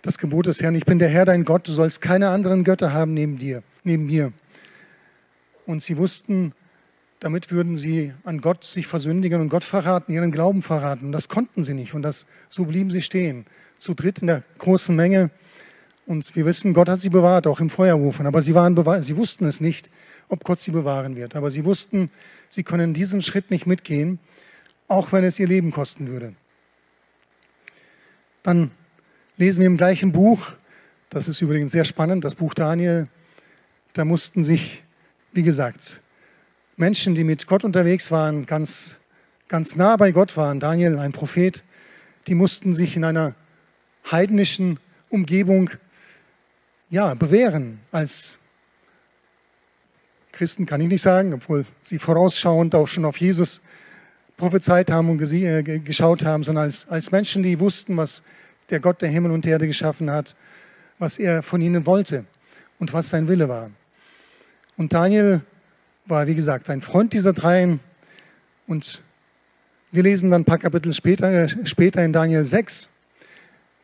das 0.00 0.16
Gebot 0.16 0.46
des 0.46 0.62
Herrn, 0.62 0.74
ich 0.74 0.86
bin 0.86 0.98
der 0.98 1.08
Herr 1.08 1.26
dein 1.26 1.44
Gott, 1.44 1.68
du 1.68 1.72
sollst 1.72 2.00
keine 2.00 2.30
anderen 2.30 2.64
Götter 2.64 2.92
haben 2.92 3.12
neben 3.12 3.36
dir, 3.36 3.62
neben 3.84 4.06
mir. 4.06 4.32
Und 5.66 5.82
sie 5.82 5.98
wussten, 5.98 6.52
damit 7.20 7.50
würden 7.50 7.76
sie 7.76 8.14
an 8.24 8.40
Gott 8.40 8.64
sich 8.64 8.86
versündigen 8.86 9.42
und 9.42 9.50
Gott 9.50 9.64
verraten, 9.64 10.12
ihren 10.12 10.32
Glauben 10.32 10.62
verraten. 10.62 11.06
Und 11.06 11.12
das 11.12 11.28
konnten 11.28 11.62
sie 11.62 11.74
nicht. 11.74 11.92
Und 11.92 12.00
das, 12.00 12.24
so 12.48 12.64
blieben 12.64 12.90
sie 12.90 13.02
stehen, 13.02 13.44
zu 13.78 13.92
dritt 13.92 14.20
in 14.20 14.28
der 14.28 14.42
großen 14.56 14.96
Menge 14.96 15.30
Und 16.08 16.34
wir 16.34 16.46
wissen, 16.46 16.72
Gott 16.72 16.88
hat 16.88 17.02
sie 17.02 17.10
bewahrt, 17.10 17.46
auch 17.46 17.60
im 17.60 17.68
Feuerofen. 17.68 18.26
Aber 18.26 18.40
sie, 18.40 18.54
waren 18.54 19.02
sie 19.02 19.16
wussten 19.18 19.44
es 19.44 19.60
nicht, 19.60 19.90
ob 20.30 20.42
Gott 20.42 20.58
sie 20.58 20.70
bewahren 20.70 21.16
wird. 21.16 21.36
Aber 21.36 21.50
sie 21.50 21.66
wussten, 21.66 22.10
sie 22.48 22.62
können 22.62 22.94
diesen 22.94 23.20
Schritt 23.20 23.50
nicht 23.50 23.66
mitgehen, 23.66 24.18
auch 24.88 25.12
wenn 25.12 25.22
es 25.22 25.38
ihr 25.38 25.46
Leben 25.46 25.70
kosten 25.70 26.08
würde. 26.08 26.32
Dann 28.42 28.70
lesen 29.36 29.60
wir 29.60 29.66
im 29.66 29.76
gleichen 29.76 30.12
Buch, 30.12 30.52
das 31.10 31.28
ist 31.28 31.42
übrigens 31.42 31.72
sehr 31.72 31.84
spannend, 31.84 32.24
das 32.24 32.36
Buch 32.36 32.54
Daniel, 32.54 33.08
da 33.92 34.06
mussten 34.06 34.44
sich, 34.44 34.82
wie 35.32 35.42
gesagt, 35.42 36.00
Menschen, 36.78 37.16
die 37.16 37.24
mit 37.24 37.46
Gott 37.46 37.64
unterwegs 37.64 38.10
waren, 38.10 38.46
ganz, 38.46 38.96
ganz 39.48 39.76
nah 39.76 39.98
bei 39.98 40.12
Gott 40.12 40.38
waren, 40.38 40.58
Daniel, 40.58 40.98
ein 40.98 41.12
Prophet, 41.12 41.62
die 42.28 42.34
mussten 42.34 42.74
sich 42.74 42.96
in 42.96 43.04
einer 43.04 43.34
heidnischen 44.10 44.80
Umgebung 45.10 45.68
ja, 46.90 47.14
bewähren 47.14 47.80
als 47.92 48.38
Christen, 50.32 50.66
kann 50.66 50.80
ich 50.80 50.88
nicht 50.88 51.02
sagen, 51.02 51.34
obwohl 51.34 51.66
sie 51.82 51.98
vorausschauend 51.98 52.74
auch 52.74 52.86
schon 52.86 53.04
auf 53.04 53.18
Jesus 53.18 53.60
prophezeit 54.36 54.90
haben 54.90 55.10
und 55.10 55.20
äh, 55.32 55.62
geschaut 55.80 56.24
haben, 56.24 56.44
sondern 56.44 56.64
als, 56.64 56.88
als 56.88 57.10
Menschen, 57.10 57.42
die 57.42 57.58
wussten, 57.58 57.96
was 57.96 58.22
der 58.70 58.80
Gott 58.80 59.02
der 59.02 59.08
Himmel 59.08 59.32
und 59.32 59.46
Erde 59.46 59.66
geschaffen 59.66 60.10
hat, 60.10 60.36
was 60.98 61.18
er 61.18 61.42
von 61.42 61.60
ihnen 61.60 61.86
wollte 61.86 62.24
und 62.78 62.92
was 62.92 63.10
sein 63.10 63.28
Wille 63.28 63.48
war. 63.48 63.70
Und 64.76 64.92
Daniel 64.92 65.42
war, 66.06 66.26
wie 66.26 66.34
gesagt, 66.34 66.70
ein 66.70 66.80
Freund 66.80 67.12
dieser 67.12 67.32
dreien. 67.32 67.80
Und 68.66 69.02
wir 69.90 70.04
lesen 70.04 70.30
dann 70.30 70.42
ein 70.42 70.44
paar 70.44 70.58
Kapitel 70.58 70.92
später, 70.92 71.30
äh, 71.30 71.66
später 71.66 72.04
in 72.04 72.12
Daniel 72.12 72.44
6. 72.44 72.88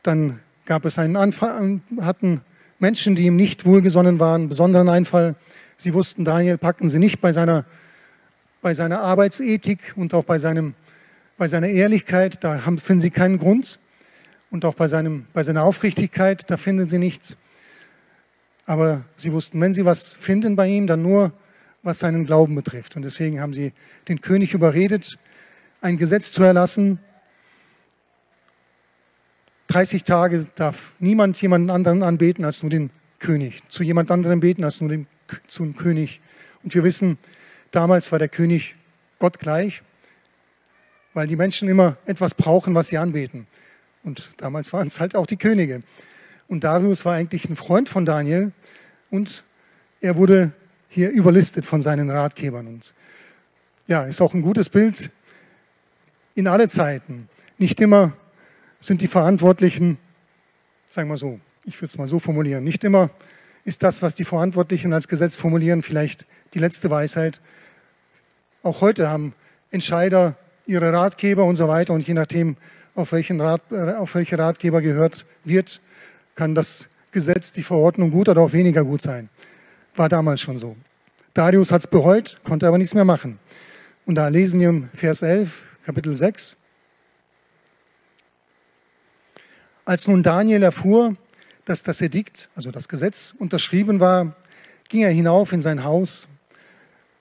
Dann 0.03 0.41
gab 0.67 0.85
es 0.85 0.99
einen 0.99 1.17
Anfall, 1.17 1.81
hatten 2.01 2.43
Menschen, 2.85 3.15
die 3.15 3.25
ihm 3.25 3.37
nicht 3.37 3.65
wohlgesonnen 3.65 4.21
waren, 4.21 4.51
besonderen 4.51 4.91
Einfall. 4.91 5.37
Sie 5.79 5.95
wussten, 5.95 6.27
Daniel 6.27 6.59
packen 6.59 6.91
sie 6.91 6.99
nicht 6.99 7.19
bei 7.23 7.33
seiner, 7.33 7.65
bei 8.61 8.75
seiner 8.75 9.01
Arbeitsethik 9.01 9.95
und 9.97 10.13
auch 10.13 10.25
bei, 10.25 10.39
seinem, 10.39 10.75
bei 11.39 11.49
seiner 11.49 11.69
Ehrlichkeit. 11.69 12.45
Da 12.45 12.67
haben, 12.67 12.77
finden 12.77 13.01
sie 13.01 13.09
keinen 13.09 13.39
Grund 13.39 13.79
und 14.51 14.67
auch 14.67 14.75
bei, 14.75 14.87
seinem, 14.87 15.25
bei 15.33 15.43
seiner 15.43 15.63
Aufrichtigkeit, 15.63 16.51
da 16.51 16.59
finden 16.59 16.87
sie 16.87 16.99
nichts. 16.99 17.39
Aber 18.67 19.01
sie 19.17 19.33
wussten, 19.33 19.59
wenn 19.63 19.73
sie 19.73 19.87
was 19.87 20.15
finden 20.15 20.55
bei 20.55 20.67
ihm, 20.67 20.87
dann 20.87 21.01
nur, 21.01 21.33
was 21.83 22.01
seinen 22.01 22.27
Glauben 22.27 22.55
betrifft. 22.55 22.97
Und 22.97 23.03
deswegen 23.03 23.41
haben 23.41 23.55
sie 23.55 23.73
den 24.09 24.21
König 24.21 24.53
überredet, 24.53 25.17
ein 25.81 25.97
Gesetz 25.97 26.33
zu 26.33 26.43
erlassen. 26.43 26.99
30 29.75 30.05
Tage 30.05 30.47
darf 30.55 30.93
niemand 31.01 31.41
jemanden 31.43 31.69
anderen 31.69 32.05
anbeten 32.05 32.45
als 32.45 32.63
nur 32.63 32.71
den 32.71 32.91
König. 33.19 33.61
Zu 33.69 33.83
jemand 33.83 34.09
anderem 34.13 34.39
beten 34.39 34.63
als 34.63 34.81
nur 34.81 34.89
dem, 34.89 35.09
zum 35.49 35.75
König. 35.75 36.21
Und 36.63 36.77
wir 36.77 36.85
wissen, 36.85 37.19
damals 37.73 38.13
war 38.13 38.21
der 38.21 38.29
König 38.29 38.77
Gott 39.19 39.41
gleich, 39.41 39.83
weil 41.13 41.27
die 41.27 41.35
Menschen 41.35 41.69
immer 41.69 41.97
etwas 42.07 42.37
brauchen, 42.37 42.77
was 42.77 42.87
sie 42.87 42.99
anbeten. 42.99 43.49
Und 44.05 44.31
damals 44.37 44.73
waren 44.73 44.87
es 44.87 45.01
halt 45.01 45.17
auch 45.17 45.27
die 45.27 45.39
Könige. 45.39 45.83
Und 46.47 46.63
Darius 46.63 47.05
war 47.05 47.15
eigentlich 47.15 47.49
ein 47.51 47.57
Freund 47.57 47.89
von 47.89 48.07
Daniel 48.07 48.53
und 49.11 49.43
er 50.01 50.15
wurde 50.15 50.53
hier 50.89 51.11
überlistet 51.11 51.67
von 51.67 51.83
seinen 51.83 52.11
Ratgebern. 52.11 52.69
Und 52.69 52.95
ja, 53.89 54.05
ist 54.05 54.21
auch 54.21 54.35
ein 54.35 54.43
gutes 54.43 54.71
Bild 54.71 55.11
in 56.37 56.47
alle 56.47 56.69
Zeiten. 56.69 57.29
Nicht 57.59 57.81
immer 57.81 58.13
sind 58.87 59.03
die 59.03 59.09
Verantwortlichen, 59.09 59.99
sagen 60.89 61.09
wir 61.09 61.17
so, 61.17 61.41
ich 61.65 61.81
würde 61.81 61.91
es 61.91 61.99
mal 61.99 62.09
so 62.09 62.19
formulieren, 62.19 62.65
nicht 62.65 62.85
immer 62.85 63.11
ist 63.65 63.83
das, 63.83 64.03
was 64.03 64.15
die 64.15 64.25
Verantwortlichen 64.25 64.93
als 64.93 65.09
Gesetz 65.09 65.37
formulieren, 65.37 65.83
vielleicht 65.83 66.27
die 66.53 66.59
letzte 66.59 66.91
Weisheit. 66.91 67.41
Auch 68.63 68.83
heute 68.83 69.09
haben 69.09 69.33
Entscheider 69.71 70.37
ihre 70.67 70.93
Ratgeber 70.93 71.45
und 71.45 71.57
so 71.57 71.67
weiter 71.67 71.95
und 71.95 72.07
je 72.07 72.13
nachdem, 72.13 72.57
auf, 72.95 73.13
welchen 73.13 73.41
Rat, 73.41 73.63
äh, 73.73 73.95
auf 73.95 74.15
welche 74.15 74.39
Ratgeber 74.39 74.83
gehört 74.83 75.25
wird, 75.45 75.81
kann 76.35 76.55
das 76.55 76.89
Gesetz, 77.11 77.53
die 77.53 77.63
Verordnung 77.63 78.11
gut 78.11 78.29
oder 78.29 78.43
auch 78.43 78.53
weniger 78.53 78.85
gut 78.85 79.01
sein. 79.01 79.31
War 79.97 80.09
damals 80.09 80.43
schon 80.43 80.59
so. 80.59 80.77
Darius 81.33 81.73
hat 81.73 81.81
es 81.81 81.87
bereut, 81.87 82.39
konnte 82.45 82.69
aber 82.69 82.79
nichts 82.79 82.95
mehr 82.95 83.05
machen. 83.05 83.39
Und 84.05 84.17
da 84.17 84.29
lesen 84.29 84.61
wir 84.61 84.69
im 84.69 84.89
Vers 84.95 85.23
11, 85.23 85.65
Kapitel 85.87 86.15
6. 86.15 86.57
Als 89.87 90.09
nun 90.09 90.23
Daniel 90.23 90.63
erfuhr, 90.63 91.15
dass 91.67 91.83
das 91.83 92.01
Edikt, 92.01 92.49
also 92.57 92.71
das 92.71 92.89
Gesetz, 92.89 93.35
unterschrieben 93.39 94.01
war, 94.01 94.35
ging 94.89 95.03
er 95.03 95.11
hinauf 95.11 95.53
in 95.53 95.61
sein 95.61 95.85
Haus, 95.85 96.27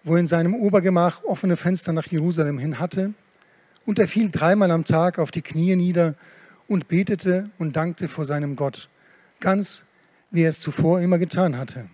wo 0.04 0.14
er 0.14 0.22
in 0.22 0.28
seinem 0.28 0.54
Obergemach 0.54 1.24
offene 1.26 1.58
Fenster 1.58 1.92
nach 1.92 2.08
Jerusalem 2.08 2.58
hin 2.58 2.80
hatte 2.80 3.14
und 3.86 4.00
er 4.00 4.08
fiel 4.08 4.30
dreimal 4.30 4.72
am 4.72 4.86
Tag 4.86 5.20
auf 5.20 5.32
die 5.32 5.42
Knie 5.42 5.76
nieder 5.76 6.16
und 6.70 6.88
betete 6.88 7.50
und 7.58 7.76
dankte 7.76 8.08
vor 8.08 8.24
seinem 8.24 8.56
Gott, 8.56 8.88
ganz 9.42 9.84
wie 10.32 10.44
er 10.44 10.50
es 10.50 10.62
zuvor 10.62 11.02
immer 11.02 11.18
getan 11.18 11.58
hatte. 11.58 11.90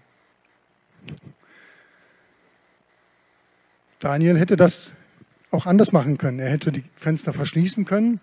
Daniel 3.97 4.37
hätte 4.37 4.55
das 4.55 4.93
auch 5.49 5.65
anders 5.65 5.91
machen 5.91 6.19
können. 6.19 6.39
Er 6.39 6.51
hätte 6.51 6.71
die 6.71 6.83
Fenster 6.95 7.33
verschließen 7.33 7.85
können, 7.85 8.21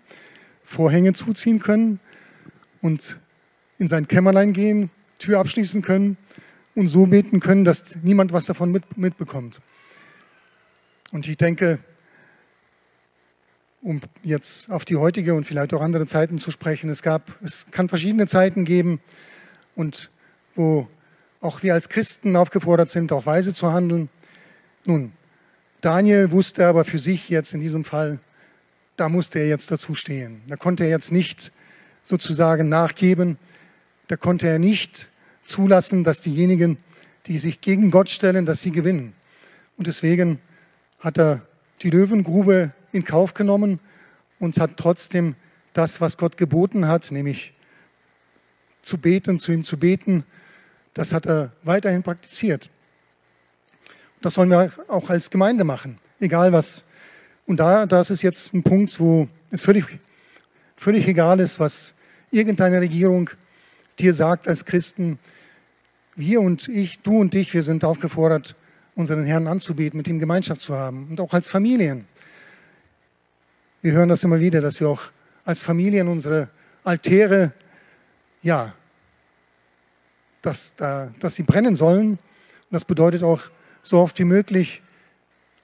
Vorhänge 0.63 1.13
zuziehen 1.13 1.59
können 1.59 1.99
und 2.81 3.19
in 3.79 3.87
sein 3.87 4.07
Kämmerlein 4.07 4.53
gehen, 4.53 4.89
Tür 5.19 5.39
abschließen 5.39 5.81
können 5.81 6.17
und 6.75 6.87
so 6.89 7.05
beten 7.05 7.39
können, 7.39 7.65
dass 7.65 7.97
niemand 8.03 8.33
was 8.33 8.45
davon 8.45 8.81
mitbekommt. 8.95 9.61
Und 11.11 11.27
ich 11.27 11.37
denke, 11.37 11.79
um 13.81 14.01
jetzt 14.23 14.69
auf 14.69 14.85
die 14.85 14.95
heutige 14.95 15.33
und 15.33 15.45
vielleicht 15.45 15.73
auch 15.73 15.81
andere 15.81 16.05
Zeiten 16.05 16.39
zu 16.39 16.51
sprechen. 16.51 16.89
Es, 16.89 17.01
gab, 17.01 17.31
es 17.43 17.67
kann 17.71 17.89
verschiedene 17.89 18.27
Zeiten 18.27 18.65
geben 18.65 18.99
und 19.75 20.09
wo 20.55 20.87
auch 21.39 21.63
wir 21.63 21.73
als 21.73 21.89
Christen 21.89 22.35
aufgefordert 22.35 22.89
sind, 22.89 23.11
auch 23.11 23.25
weise 23.25 23.53
zu 23.53 23.71
handeln. 23.71 24.09
Nun, 24.85 25.13
Daniel 25.81 26.31
wusste 26.31 26.65
aber 26.65 26.83
für 26.83 26.99
sich 26.99 27.29
jetzt 27.29 27.53
in 27.53 27.61
diesem 27.61 27.83
Fall, 27.85 28.19
da 28.97 29.09
musste 29.09 29.39
er 29.39 29.47
jetzt 29.47 29.69
dazu 29.69 29.93
stehen. 29.93 30.41
Da 30.47 30.55
konnte 30.55 30.83
er 30.83 30.89
jetzt 30.89 31.11
nicht 31.11 31.51
sozusagen 32.07 32.69
nachgeben. 32.69 33.37
Da 34.07 34.15
konnte 34.15 34.47
er 34.47 34.59
nicht 34.59 35.09
zulassen, 35.43 36.05
dass 36.05 36.21
diejenigen, 36.21 36.77
die 37.25 37.37
sich 37.37 37.59
gegen 37.59 37.91
Gott 37.91 38.09
stellen, 38.09 38.45
dass 38.45 38.61
sie 38.61 38.71
gewinnen. 38.71 39.13
Und 39.75 39.87
deswegen 39.87 40.39
hat 40.99 41.17
er 41.17 41.41
die 41.81 41.89
Löwengrube 41.89 42.71
in 42.93 43.03
Kauf 43.03 43.33
genommen 43.33 43.81
und 44.39 44.57
hat 44.57 44.77
trotzdem 44.77 45.35
das, 45.73 45.99
was 45.99 46.17
Gott 46.17 46.37
geboten 46.37 46.87
hat, 46.87 47.11
nämlich 47.11 47.53
zu 48.81 48.97
beten, 48.97 49.37
zu 49.37 49.51
ihm 49.51 49.65
zu 49.65 49.77
beten, 49.77 50.23
das 50.93 51.13
hat 51.13 51.25
er 51.25 51.51
weiterhin 51.63 52.03
praktiziert. 52.03 52.69
Das 54.21 54.35
sollen 54.35 54.49
wir 54.49 54.71
auch 54.87 55.09
als 55.09 55.29
Gemeinde 55.29 55.65
machen, 55.65 55.99
egal 56.21 56.53
was. 56.53 56.85
Und 57.45 57.57
da, 57.57 57.85
das 57.85 58.09
ist 58.09 58.21
jetzt 58.21 58.53
ein 58.53 58.63
Punkt, 58.63 58.97
wo 58.97 59.27
es 59.51 59.61
völlig, 59.61 59.99
völlig 60.77 61.05
egal 61.05 61.41
ist, 61.41 61.59
was 61.59 61.93
irgendeine 62.31 62.81
Regierung 62.81 63.29
dir 63.99 64.13
sagt 64.13 64.47
als 64.47 64.65
Christen. 64.65 65.19
Wir 66.15 66.41
und 66.41 66.67
ich, 66.67 66.99
du 66.99 67.19
und 67.19 67.35
ich, 67.35 67.53
wir 67.53 67.63
sind 67.63 67.83
aufgefordert, 67.83 68.55
unseren 68.95 69.25
Herrn 69.25 69.47
anzubeten, 69.47 69.97
mit 69.97 70.07
ihm 70.07 70.19
Gemeinschaft 70.19 70.61
zu 70.61 70.75
haben 70.75 71.07
und 71.09 71.21
auch 71.21 71.33
als 71.33 71.47
Familien. 71.47 72.05
Wir 73.81 73.93
hören 73.93 74.09
das 74.09 74.23
immer 74.23 74.39
wieder, 74.39 74.61
dass 74.61 74.79
wir 74.79 74.89
auch 74.89 75.03
als 75.45 75.61
Familien 75.61 76.07
unsere 76.07 76.49
Altäre, 76.83 77.53
ja, 78.41 78.73
dass, 80.41 80.75
da, 80.75 81.11
dass 81.19 81.35
sie 81.35 81.43
brennen 81.43 81.75
sollen. 81.75 82.11
Und 82.11 82.19
das 82.71 82.85
bedeutet 82.85 83.23
auch, 83.23 83.41
so 83.83 83.99
oft 83.99 84.19
wie 84.19 84.25
möglich 84.25 84.81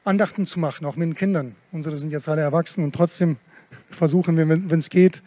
Andachten 0.06 0.46
zu 0.46 0.60
machen, 0.60 0.86
auch 0.86 0.96
mit 0.96 1.08
den 1.08 1.16
Kindern. 1.16 1.56
Unsere 1.72 1.98
sind 1.98 2.12
jetzt 2.12 2.30
alle 2.30 2.42
erwachsen 2.42 2.84
und 2.84 2.96
trotzdem 2.96 3.38
versuchen 3.90 4.38
wir, 4.38 4.48
wenn 4.48 4.80
es 4.80 4.90
geht, 4.90 5.22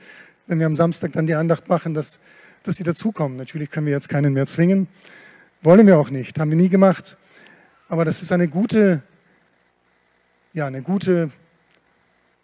wenn 0.46 0.58
wir 0.58 0.66
am 0.66 0.74
Samstag 0.74 1.12
dann 1.12 1.26
die 1.26 1.34
Andacht 1.34 1.68
machen, 1.68 1.94
dass, 1.94 2.18
dass 2.62 2.76
sie 2.76 2.84
dazukommen. 2.84 3.36
Natürlich 3.36 3.70
können 3.70 3.86
wir 3.86 3.92
jetzt 3.92 4.08
keinen 4.08 4.32
mehr 4.32 4.46
zwingen. 4.46 4.88
Wollen 5.62 5.86
wir 5.86 5.98
auch 5.98 6.10
nicht, 6.10 6.38
haben 6.38 6.50
wir 6.50 6.56
nie 6.56 6.68
gemacht. 6.68 7.16
Aber 7.88 8.04
das 8.04 8.22
ist 8.22 8.32
eine 8.32 8.48
gute, 8.48 9.02
ja, 10.52 10.66
eine 10.66 10.82
gute 10.82 11.30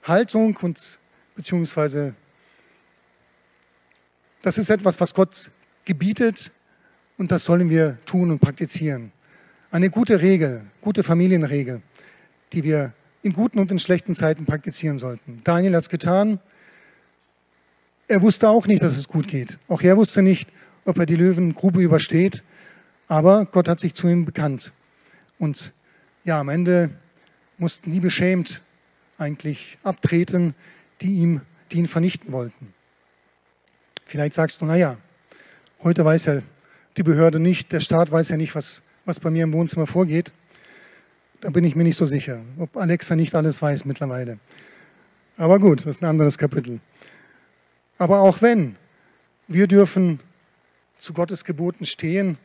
Haltung 0.02 0.56
und 0.62 0.98
beziehungsweise 1.36 2.14
das 4.42 4.58
ist 4.58 4.70
etwas, 4.70 5.00
was 5.00 5.14
Gott 5.14 5.50
gebietet 5.84 6.50
und 7.16 7.30
das 7.30 7.44
sollen 7.44 7.70
wir 7.70 7.98
tun 8.06 8.30
und 8.30 8.40
praktizieren. 8.40 9.12
Eine 9.70 9.90
gute 9.90 10.20
Regel, 10.20 10.62
gute 10.80 11.02
Familienregel, 11.02 11.80
die 12.52 12.64
wir 12.64 12.92
in 13.22 13.32
guten 13.32 13.58
und 13.60 13.70
in 13.70 13.78
schlechten 13.78 14.14
Zeiten 14.14 14.44
praktizieren 14.44 14.98
sollten. 14.98 15.40
Daniel 15.44 15.76
hat 15.76 15.82
es 15.82 15.88
getan. 15.88 16.40
Er 18.12 18.20
wusste 18.20 18.50
auch 18.50 18.66
nicht, 18.66 18.82
dass 18.82 18.98
es 18.98 19.08
gut 19.08 19.26
geht. 19.26 19.58
Auch 19.68 19.80
er 19.80 19.96
wusste 19.96 20.20
nicht, 20.20 20.50
ob 20.84 20.98
er 20.98 21.06
die 21.06 21.16
Löwengrube 21.16 21.80
übersteht. 21.80 22.42
Aber 23.08 23.46
Gott 23.46 23.70
hat 23.70 23.80
sich 23.80 23.94
zu 23.94 24.06
ihm 24.06 24.26
bekannt. 24.26 24.70
Und 25.38 25.72
ja, 26.22 26.38
am 26.38 26.50
Ende 26.50 26.90
mussten 27.56 27.90
die 27.90 28.00
beschämt 28.00 28.60
eigentlich 29.16 29.78
abtreten, 29.82 30.54
die, 31.00 31.14
ihm, 31.14 31.40
die 31.70 31.78
ihn 31.78 31.88
vernichten 31.88 32.32
wollten. 32.32 32.74
Vielleicht 34.04 34.34
sagst 34.34 34.60
du, 34.60 34.66
naja, 34.66 34.98
heute 35.82 36.04
weiß 36.04 36.26
ja 36.26 36.42
die 36.98 37.02
Behörde 37.02 37.40
nicht, 37.40 37.72
der 37.72 37.80
Staat 37.80 38.12
weiß 38.12 38.28
ja 38.28 38.36
nicht, 38.36 38.54
was, 38.54 38.82
was 39.06 39.20
bei 39.20 39.30
mir 39.30 39.44
im 39.44 39.54
Wohnzimmer 39.54 39.86
vorgeht. 39.86 40.34
Da 41.40 41.48
bin 41.48 41.64
ich 41.64 41.76
mir 41.76 41.84
nicht 41.84 41.96
so 41.96 42.04
sicher, 42.04 42.42
ob 42.58 42.76
Alexa 42.76 43.16
nicht 43.16 43.34
alles 43.34 43.62
weiß 43.62 43.86
mittlerweile. 43.86 44.38
Aber 45.38 45.58
gut, 45.58 45.78
das 45.78 45.86
ist 45.86 46.02
ein 46.02 46.10
anderes 46.10 46.36
Kapitel. 46.36 46.78
Aber 47.98 48.20
auch 48.20 48.42
wenn, 48.42 48.76
wir 49.48 49.66
dürfen 49.66 50.20
zu 50.98 51.12
Gottes 51.12 51.44
Geboten 51.44 51.86
stehen 51.86 52.38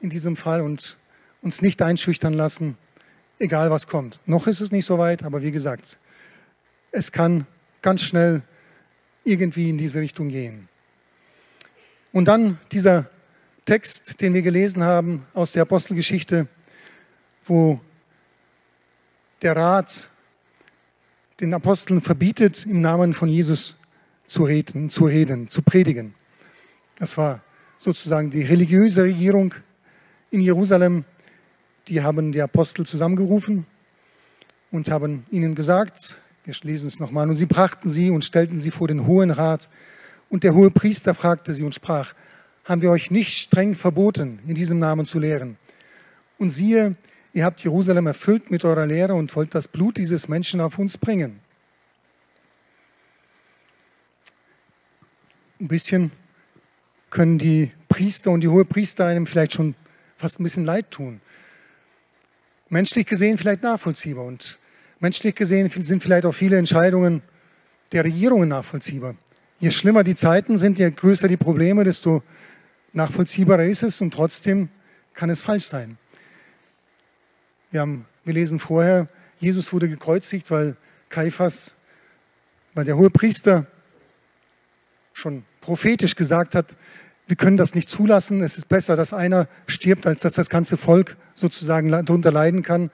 in 0.00 0.10
diesem 0.10 0.36
Fall 0.36 0.60
und 0.60 0.96
uns 1.40 1.62
nicht 1.62 1.82
einschüchtern 1.82 2.34
lassen, 2.34 2.76
egal 3.38 3.70
was 3.70 3.86
kommt. 3.86 4.20
Noch 4.26 4.46
ist 4.46 4.60
es 4.60 4.70
nicht 4.70 4.86
so 4.86 4.98
weit, 4.98 5.22
aber 5.22 5.42
wie 5.42 5.50
gesagt, 5.50 5.98
es 6.90 7.12
kann 7.12 7.46
ganz 7.80 8.02
schnell 8.02 8.42
irgendwie 9.24 9.70
in 9.70 9.78
diese 9.78 10.00
Richtung 10.00 10.28
gehen. 10.28 10.68
Und 12.12 12.26
dann 12.26 12.58
dieser 12.70 13.08
Text, 13.64 14.20
den 14.20 14.34
wir 14.34 14.42
gelesen 14.42 14.82
haben 14.82 15.26
aus 15.34 15.52
der 15.52 15.62
Apostelgeschichte, 15.62 16.48
wo 17.46 17.80
der 19.40 19.56
Rat 19.56 20.08
den 21.40 21.54
Aposteln 21.54 22.00
verbietet, 22.00 22.66
im 22.66 22.80
Namen 22.80 23.14
von 23.14 23.28
Jesus 23.28 23.76
zu 24.32 24.44
reden, 24.44 24.88
zu 24.88 25.04
reden, 25.04 25.50
zu 25.50 25.60
predigen. 25.60 26.14
Das 26.96 27.18
war 27.18 27.42
sozusagen 27.76 28.30
die 28.30 28.42
religiöse 28.42 29.02
Regierung 29.02 29.54
in 30.30 30.40
Jerusalem. 30.40 31.04
Die 31.88 32.00
haben 32.00 32.32
die 32.32 32.40
Apostel 32.40 32.86
zusammengerufen 32.86 33.66
und 34.70 34.90
haben 34.90 35.26
ihnen 35.30 35.54
gesagt, 35.54 36.16
wir 36.44 36.54
lesen 36.62 36.88
es 36.88 36.98
nochmal, 36.98 37.28
und 37.28 37.36
sie 37.36 37.44
brachten 37.44 37.90
sie 37.90 38.08
und 38.08 38.24
stellten 38.24 38.58
sie 38.58 38.70
vor 38.70 38.88
den 38.88 39.06
Hohen 39.06 39.30
Rat. 39.30 39.68
Und 40.30 40.44
der 40.44 40.54
hohe 40.54 40.70
Priester 40.70 41.14
fragte 41.14 41.52
sie 41.52 41.62
und 41.62 41.74
sprach, 41.74 42.14
haben 42.64 42.80
wir 42.80 42.90
euch 42.90 43.10
nicht 43.10 43.36
streng 43.36 43.74
verboten, 43.74 44.38
in 44.46 44.54
diesem 44.54 44.78
Namen 44.78 45.04
zu 45.04 45.18
lehren? 45.18 45.58
Und 46.38 46.50
siehe, 46.50 46.96
ihr 47.34 47.44
habt 47.44 47.62
Jerusalem 47.62 48.06
erfüllt 48.06 48.50
mit 48.50 48.64
eurer 48.64 48.86
Lehre 48.86 49.12
und 49.12 49.36
wollt 49.36 49.54
das 49.54 49.68
Blut 49.68 49.98
dieses 49.98 50.26
Menschen 50.26 50.62
auf 50.62 50.78
uns 50.78 50.96
bringen. 50.96 51.41
Ein 55.62 55.68
bisschen 55.68 56.10
können 57.08 57.38
die 57.38 57.70
Priester 57.88 58.32
und 58.32 58.40
die 58.40 58.48
Hohepriester 58.48 59.06
einem 59.06 59.28
vielleicht 59.28 59.52
schon 59.52 59.76
fast 60.16 60.40
ein 60.40 60.42
bisschen 60.42 60.64
leid 60.64 60.90
tun. 60.90 61.20
Menschlich 62.68 63.06
gesehen 63.06 63.38
vielleicht 63.38 63.62
nachvollziehbar 63.62 64.24
und 64.24 64.58
menschlich 64.98 65.36
gesehen 65.36 65.70
sind 65.70 66.02
vielleicht 66.02 66.26
auch 66.26 66.32
viele 66.32 66.58
Entscheidungen 66.58 67.22
der 67.92 68.04
Regierungen 68.04 68.48
nachvollziehbar. 68.48 69.14
Je 69.60 69.70
schlimmer 69.70 70.02
die 70.02 70.16
Zeiten 70.16 70.58
sind, 70.58 70.80
je 70.80 70.90
größer 70.90 71.28
die 71.28 71.36
Probleme, 71.36 71.84
desto 71.84 72.24
nachvollziehbarer 72.92 73.64
ist 73.64 73.84
es 73.84 74.00
und 74.00 74.12
trotzdem 74.12 74.68
kann 75.14 75.30
es 75.30 75.42
falsch 75.42 75.66
sein. 75.66 75.96
Wir, 77.70 77.82
haben, 77.82 78.04
wir 78.24 78.34
lesen 78.34 78.58
vorher, 78.58 79.06
Jesus 79.38 79.72
wurde 79.72 79.88
gekreuzigt, 79.88 80.50
weil 80.50 80.76
Kaiphas, 81.08 81.76
weil 82.74 82.84
der 82.84 82.96
hohe 82.96 83.10
Priester 83.10 83.68
schon 85.12 85.44
prophetisch 85.62 86.14
gesagt 86.14 86.54
hat, 86.54 86.76
wir 87.26 87.36
können 87.36 87.56
das 87.56 87.74
nicht 87.74 87.88
zulassen. 87.88 88.42
Es 88.42 88.58
ist 88.58 88.68
besser, 88.68 88.96
dass 88.96 89.14
einer 89.14 89.48
stirbt, 89.66 90.06
als 90.06 90.20
dass 90.20 90.34
das 90.34 90.50
ganze 90.50 90.76
Volk 90.76 91.16
sozusagen 91.34 91.88
darunter 91.90 92.30
leiden 92.30 92.62
kann 92.62 92.90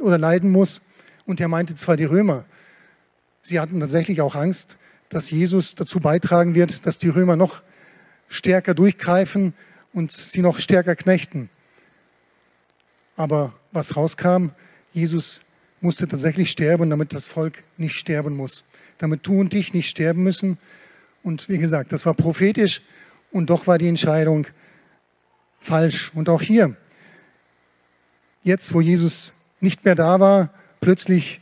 oder 0.00 0.18
leiden 0.18 0.52
muss. 0.52 0.80
Und 1.26 1.40
er 1.40 1.48
meinte 1.48 1.74
zwar 1.74 1.96
die 1.96 2.04
Römer. 2.04 2.44
Sie 3.42 3.58
hatten 3.58 3.80
tatsächlich 3.80 4.20
auch 4.20 4.36
Angst, 4.36 4.76
dass 5.08 5.30
Jesus 5.30 5.74
dazu 5.74 5.98
beitragen 5.98 6.54
wird, 6.54 6.86
dass 6.86 6.98
die 6.98 7.08
Römer 7.08 7.36
noch 7.36 7.62
stärker 8.28 8.74
durchgreifen 8.74 9.54
und 9.92 10.12
sie 10.12 10.40
noch 10.40 10.58
stärker 10.60 10.96
knechten. 10.96 11.48
Aber 13.16 13.54
was 13.72 13.96
rauskam, 13.96 14.50
Jesus 14.92 15.40
musste 15.80 16.08
tatsächlich 16.08 16.50
sterben, 16.50 16.90
damit 16.90 17.12
das 17.12 17.26
Volk 17.26 17.62
nicht 17.76 17.96
sterben 17.96 18.36
muss. 18.36 18.64
Damit 18.98 19.26
du 19.26 19.40
und 19.40 19.52
dich 19.52 19.74
nicht 19.74 19.88
sterben 19.88 20.22
müssen. 20.22 20.58
Und 21.24 21.48
wie 21.48 21.58
gesagt, 21.58 21.90
das 21.90 22.06
war 22.06 22.14
prophetisch 22.14 22.82
und 23.32 23.50
doch 23.50 23.66
war 23.66 23.78
die 23.78 23.88
Entscheidung 23.88 24.46
falsch. 25.58 26.12
Und 26.14 26.28
auch 26.28 26.40
hier, 26.40 26.76
jetzt 28.44 28.72
wo 28.72 28.80
Jesus 28.80 29.32
nicht 29.58 29.84
mehr 29.84 29.96
da 29.96 30.20
war, 30.20 30.50
plötzlich 30.80 31.40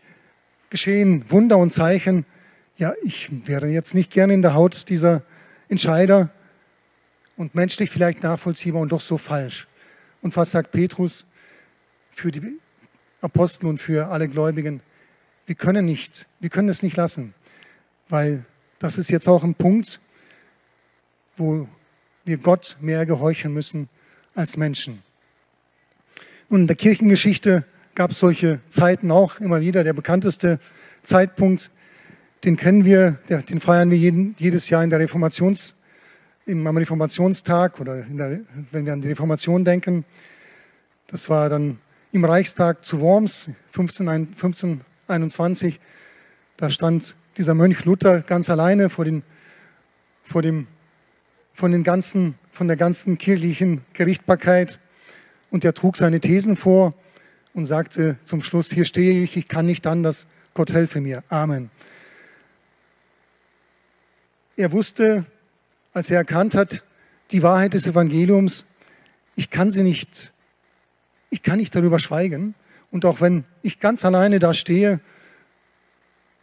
geschehen 0.70 1.26
Wunder 1.28 1.58
und 1.58 1.74
Zeichen. 1.74 2.24
Ja, 2.78 2.94
ich 3.02 3.28
wäre 3.46 3.66
jetzt 3.66 3.94
nicht 3.94 4.10
gerne 4.10 4.32
in 4.32 4.40
der 4.40 4.54
Haut 4.54 4.88
dieser 4.88 5.20
Entscheider 5.68 6.30
und 7.36 7.54
menschlich 7.54 7.90
vielleicht 7.90 8.22
nachvollziehbar 8.22 8.80
und 8.80 8.92
doch 8.92 9.02
so 9.02 9.18
falsch. 9.18 9.68
Und 10.22 10.34
was 10.34 10.52
sagt 10.52 10.72
Petrus? 10.72 11.26
für 12.14 12.30
die 12.30 12.58
Apostel 13.20 13.66
und 13.66 13.78
für 13.78 14.08
alle 14.08 14.28
Gläubigen, 14.28 14.80
wir 15.46 15.54
können 15.54 15.84
nicht, 15.84 16.26
wir 16.40 16.50
können 16.50 16.68
es 16.68 16.82
nicht 16.82 16.96
lassen, 16.96 17.34
weil 18.08 18.44
das 18.82 18.98
ist 18.98 19.10
jetzt 19.10 19.28
auch 19.28 19.44
ein 19.44 19.54
Punkt, 19.54 20.00
wo 21.36 21.68
wir 22.24 22.36
Gott 22.36 22.76
mehr 22.80 23.06
gehorchen 23.06 23.54
müssen 23.54 23.88
als 24.34 24.56
Menschen. 24.56 25.04
Und 26.48 26.62
in 26.62 26.66
der 26.66 26.74
Kirchengeschichte 26.74 27.64
gab 27.94 28.10
es 28.10 28.18
solche 28.18 28.58
Zeiten 28.68 29.12
auch 29.12 29.38
immer 29.38 29.60
wieder. 29.60 29.84
Der 29.84 29.92
bekannteste 29.92 30.58
Zeitpunkt, 31.04 31.70
den 32.42 32.56
kennen 32.56 32.84
wir, 32.84 33.20
den 33.28 33.60
feiern 33.60 33.88
wir 33.88 33.98
jeden, 33.98 34.34
jedes 34.38 34.68
Jahr 34.68 34.82
in 34.82 34.90
der 34.90 34.98
Reformations, 34.98 35.76
im, 36.46 36.66
am 36.66 36.76
Reformationstag 36.76 37.78
oder 37.78 38.02
der, 38.02 38.40
wenn 38.72 38.84
wir 38.84 38.94
an 38.94 39.00
die 39.00 39.08
Reformation 39.08 39.64
denken. 39.64 40.04
Das 41.06 41.30
war 41.30 41.48
dann 41.48 41.78
im 42.10 42.24
Reichstag 42.24 42.84
zu 42.84 43.00
Worms 43.00 43.48
1521. 43.68 45.78
Da 46.56 46.68
stand 46.68 47.14
dieser 47.36 47.54
Mönch 47.54 47.84
Luther 47.84 48.20
ganz 48.20 48.50
alleine 48.50 48.90
vor, 48.90 49.04
den, 49.04 49.22
vor, 50.22 50.42
dem, 50.42 50.66
von, 51.52 51.72
den 51.72 51.84
ganzen, 51.84 52.34
von 52.50 52.68
der 52.68 52.76
ganzen 52.76 53.18
kirchlichen 53.18 53.82
Gerichtbarkeit 53.92 54.78
und 55.50 55.64
er 55.64 55.74
trug 55.74 55.96
seine 55.96 56.20
Thesen 56.20 56.56
vor 56.56 56.94
und 57.54 57.66
sagte 57.66 58.16
zum 58.24 58.42
Schluss, 58.42 58.70
hier 58.70 58.84
stehe 58.84 59.22
ich, 59.22 59.36
ich 59.36 59.48
kann 59.48 59.66
nicht 59.66 59.86
anders, 59.86 60.26
Gott 60.54 60.72
helfe 60.72 61.00
mir. 61.00 61.24
Amen. 61.28 61.70
Er 64.56 64.72
wusste, 64.72 65.24
als 65.92 66.10
er 66.10 66.18
erkannt 66.18 66.54
hat, 66.54 66.84
die 67.30 67.42
Wahrheit 67.42 67.74
des 67.74 67.86
Evangeliums, 67.86 68.66
ich 69.34 69.50
kann 69.50 69.70
sie 69.70 69.82
nicht 69.82 70.32
ich 71.32 71.42
kann 71.42 71.58
nicht 71.58 71.74
darüber 71.74 71.98
schweigen. 71.98 72.54
Und 72.90 73.06
auch 73.06 73.22
wenn 73.22 73.44
ich 73.62 73.80
ganz 73.80 74.04
alleine 74.04 74.38
da 74.38 74.52
stehe, 74.52 75.00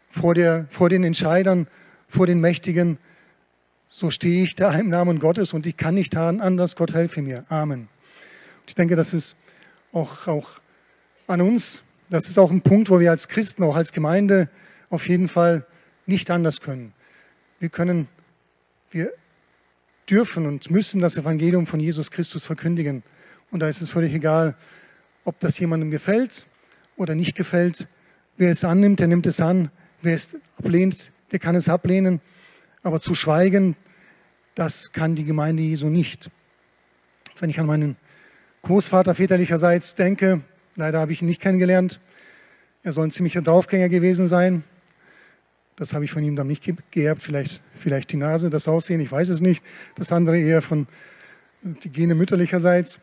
vor, 0.10 0.34
der, 0.34 0.68
vor 0.70 0.90
den 0.90 1.04
Entscheidern, 1.04 1.68
vor 2.08 2.28
den 2.28 2.40
Mächtigen, 2.40 2.98
so 3.90 4.10
stehe 4.10 4.44
ich 4.44 4.56
da 4.56 4.72
im 4.74 4.90
Namen 4.90 5.20
Gottes 5.20 5.54
und 5.54 5.66
ich 5.66 5.78
kann 5.78 5.96
nicht 5.96 6.16
anders. 6.16 6.76
Gott 6.76 6.94
helfe 6.94 7.22
mir. 7.22 7.46
Amen. 7.50 7.88
ich 8.68 8.76
denke, 8.76 8.96
das 8.96 9.14
ist 9.14 9.36
auch, 9.92 10.28
auch 10.28 10.60
an 11.28 11.42
uns, 11.42 11.84
das 12.10 12.28
ist 12.28 12.38
auch 12.38 12.52
ein 12.52 12.62
Punkt, 12.62 12.90
wo 12.90 13.00
wir 13.00 13.12
als 13.12 13.28
Christen, 13.28 13.64
auch 13.64 13.76
als 13.76 13.92
Gemeinde 13.92 14.50
auf 14.90 15.08
jeden 15.08 15.28
Fall 15.28 15.66
nicht 16.06 16.32
anders 16.32 16.62
können. 16.62 16.94
Wir 17.60 17.70
können, 17.70 18.08
wir 18.92 19.12
dürfen 20.10 20.46
und 20.46 20.72
müssen 20.72 21.02
das 21.02 21.18
Evangelium 21.18 21.68
von 21.68 21.80
Jesus 21.80 22.10
Christus 22.10 22.46
verkündigen. 22.46 23.04
Und 23.52 23.60
da 23.60 23.68
ist 23.68 23.82
es 23.82 23.90
völlig 23.90 24.14
egal, 24.14 24.56
ob 25.24 25.40
das 25.40 25.60
jemandem 25.60 25.92
gefällt 25.92 26.46
oder 26.96 27.16
nicht 27.16 27.36
gefällt. 27.36 27.88
Wer 28.38 28.52
es 28.52 28.64
annimmt, 28.64 29.00
der 29.00 29.08
nimmt 29.08 29.28
es 29.28 29.42
an. 29.42 29.70
Wer 30.02 30.16
es 30.16 30.36
ablehnt, 30.58 31.12
der 31.32 31.40
kann 31.40 31.56
es 31.56 31.68
ablehnen. 31.68 32.22
Aber 32.84 33.00
zu 33.00 33.16
schweigen, 33.16 33.76
das 34.56 34.94
kann 34.94 35.16
die 35.16 35.26
Gemeinde 35.26 35.64
Jesu 35.64 35.88
nicht. 35.88 36.30
Wenn 37.40 37.50
ich 37.50 37.60
an 37.60 37.66
meinen 37.66 37.98
Großvater 38.62 39.16
väterlicherseits 39.16 39.96
denke, 39.96 40.42
leider 40.76 41.00
habe 41.00 41.12
ich 41.12 41.22
ihn 41.22 41.28
nicht 41.28 41.42
kennengelernt. 41.42 42.00
Er 42.84 42.94
soll 42.94 43.08
ein 43.08 43.12
ziemlicher 43.12 43.42
Draufgänger 43.42 43.90
gewesen 43.90 44.28
sein. 44.28 44.64
Das 45.76 45.94
habe 45.94 46.06
ich 46.06 46.12
von 46.12 46.24
ihm 46.24 46.36
dann 46.36 46.48
nicht 46.48 46.64
geerbt. 46.92 47.22
Vielleicht, 47.22 47.62
vielleicht 47.76 48.12
die 48.12 48.18
Nase, 48.18 48.50
das 48.50 48.68
Aussehen, 48.68 49.00
ich 49.02 49.12
weiß 49.12 49.30
es 49.30 49.42
nicht. 49.42 49.64
Das 49.96 50.12
andere 50.12 50.40
eher 50.40 50.62
von 50.62 50.88
die 51.62 51.90
Gene 51.90 52.16
mütterlicherseits. 52.16 53.00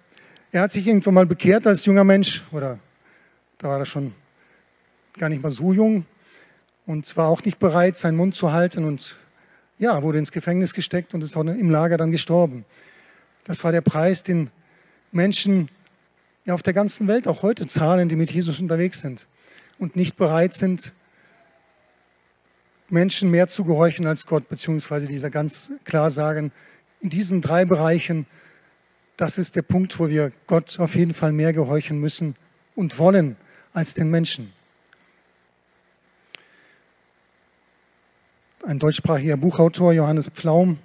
Er 0.52 0.62
hat 0.62 0.72
sich 0.72 0.86
irgendwann 0.86 1.14
mal 1.14 1.26
bekehrt 1.26 1.66
als 1.66 1.84
junger 1.84 2.04
Mensch, 2.04 2.42
oder 2.52 2.78
da 3.58 3.68
war 3.68 3.78
er 3.78 3.84
schon 3.84 4.14
gar 5.18 5.28
nicht 5.28 5.42
mal 5.42 5.50
so 5.50 5.72
jung 5.72 6.06
und 6.86 7.16
war 7.16 7.28
auch 7.28 7.44
nicht 7.44 7.58
bereit, 7.58 7.96
seinen 7.96 8.16
Mund 8.16 8.34
zu 8.34 8.52
halten 8.52 8.84
und 8.84 9.16
ja, 9.78 10.02
wurde 10.02 10.18
ins 10.18 10.32
Gefängnis 10.32 10.72
gesteckt 10.72 11.12
und 11.12 11.22
ist 11.22 11.36
auch 11.36 11.42
im 11.42 11.70
Lager 11.70 11.96
dann 11.96 12.12
gestorben. 12.12 12.64
Das 13.44 13.62
war 13.64 13.72
der 13.72 13.82
Preis, 13.82 14.22
den 14.22 14.50
Menschen 15.12 15.68
ja 16.44 16.54
auf 16.54 16.62
der 16.62 16.72
ganzen 16.72 17.08
Welt 17.08 17.28
auch 17.28 17.42
heute 17.42 17.66
zahlen, 17.66 18.08
die 18.08 18.16
mit 18.16 18.30
Jesus 18.30 18.60
unterwegs 18.60 19.00
sind 19.00 19.26
und 19.78 19.96
nicht 19.96 20.16
bereit 20.16 20.54
sind, 20.54 20.94
Menschen 22.88 23.30
mehr 23.30 23.48
zu 23.48 23.64
gehorchen 23.64 24.06
als 24.06 24.26
Gott, 24.26 24.48
beziehungsweise 24.48 25.06
dieser 25.06 25.28
ganz 25.28 25.72
klar 25.84 26.10
sagen, 26.10 26.52
in 27.00 27.10
diesen 27.10 27.42
drei 27.42 27.64
Bereichen, 27.64 28.26
das 29.16 29.38
ist 29.38 29.56
der 29.56 29.62
Punkt, 29.62 29.98
wo 29.98 30.08
wir 30.08 30.30
Gott 30.46 30.78
auf 30.78 30.94
jeden 30.94 31.14
Fall 31.14 31.32
mehr 31.32 31.52
gehorchen 31.52 32.00
müssen 32.00 32.36
und 32.74 32.98
wollen 32.98 33.36
als 33.72 33.94
den 33.94 34.10
Menschen. 34.10 34.52
Ein 38.66 38.80
deutschsprachiger 38.80 39.36
Buchautor, 39.36 39.92
Johannes 39.92 40.28
Pflaum, 40.28 40.80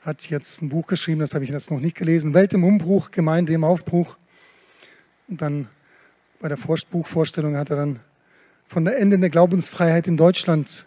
hat 0.00 0.30
jetzt 0.30 0.62
ein 0.62 0.70
Buch 0.70 0.86
geschrieben, 0.86 1.20
das 1.20 1.34
habe 1.34 1.44
ich 1.44 1.50
jetzt 1.50 1.70
noch 1.70 1.78
nicht 1.78 1.94
gelesen, 1.94 2.32
Welt 2.32 2.54
im 2.54 2.64
Umbruch, 2.64 3.10
Gemeinde 3.10 3.52
im 3.52 3.64
Aufbruch. 3.64 4.16
Und 5.28 5.42
dann 5.42 5.68
bei 6.40 6.48
der 6.48 6.56
Buchvorstellung 6.56 7.54
hat 7.54 7.68
er 7.68 7.76
dann 7.76 8.00
von 8.66 8.86
der 8.86 8.98
Ende 8.98 9.18
der 9.18 9.28
Glaubensfreiheit 9.28 10.06
in 10.06 10.16
Deutschland 10.16 10.86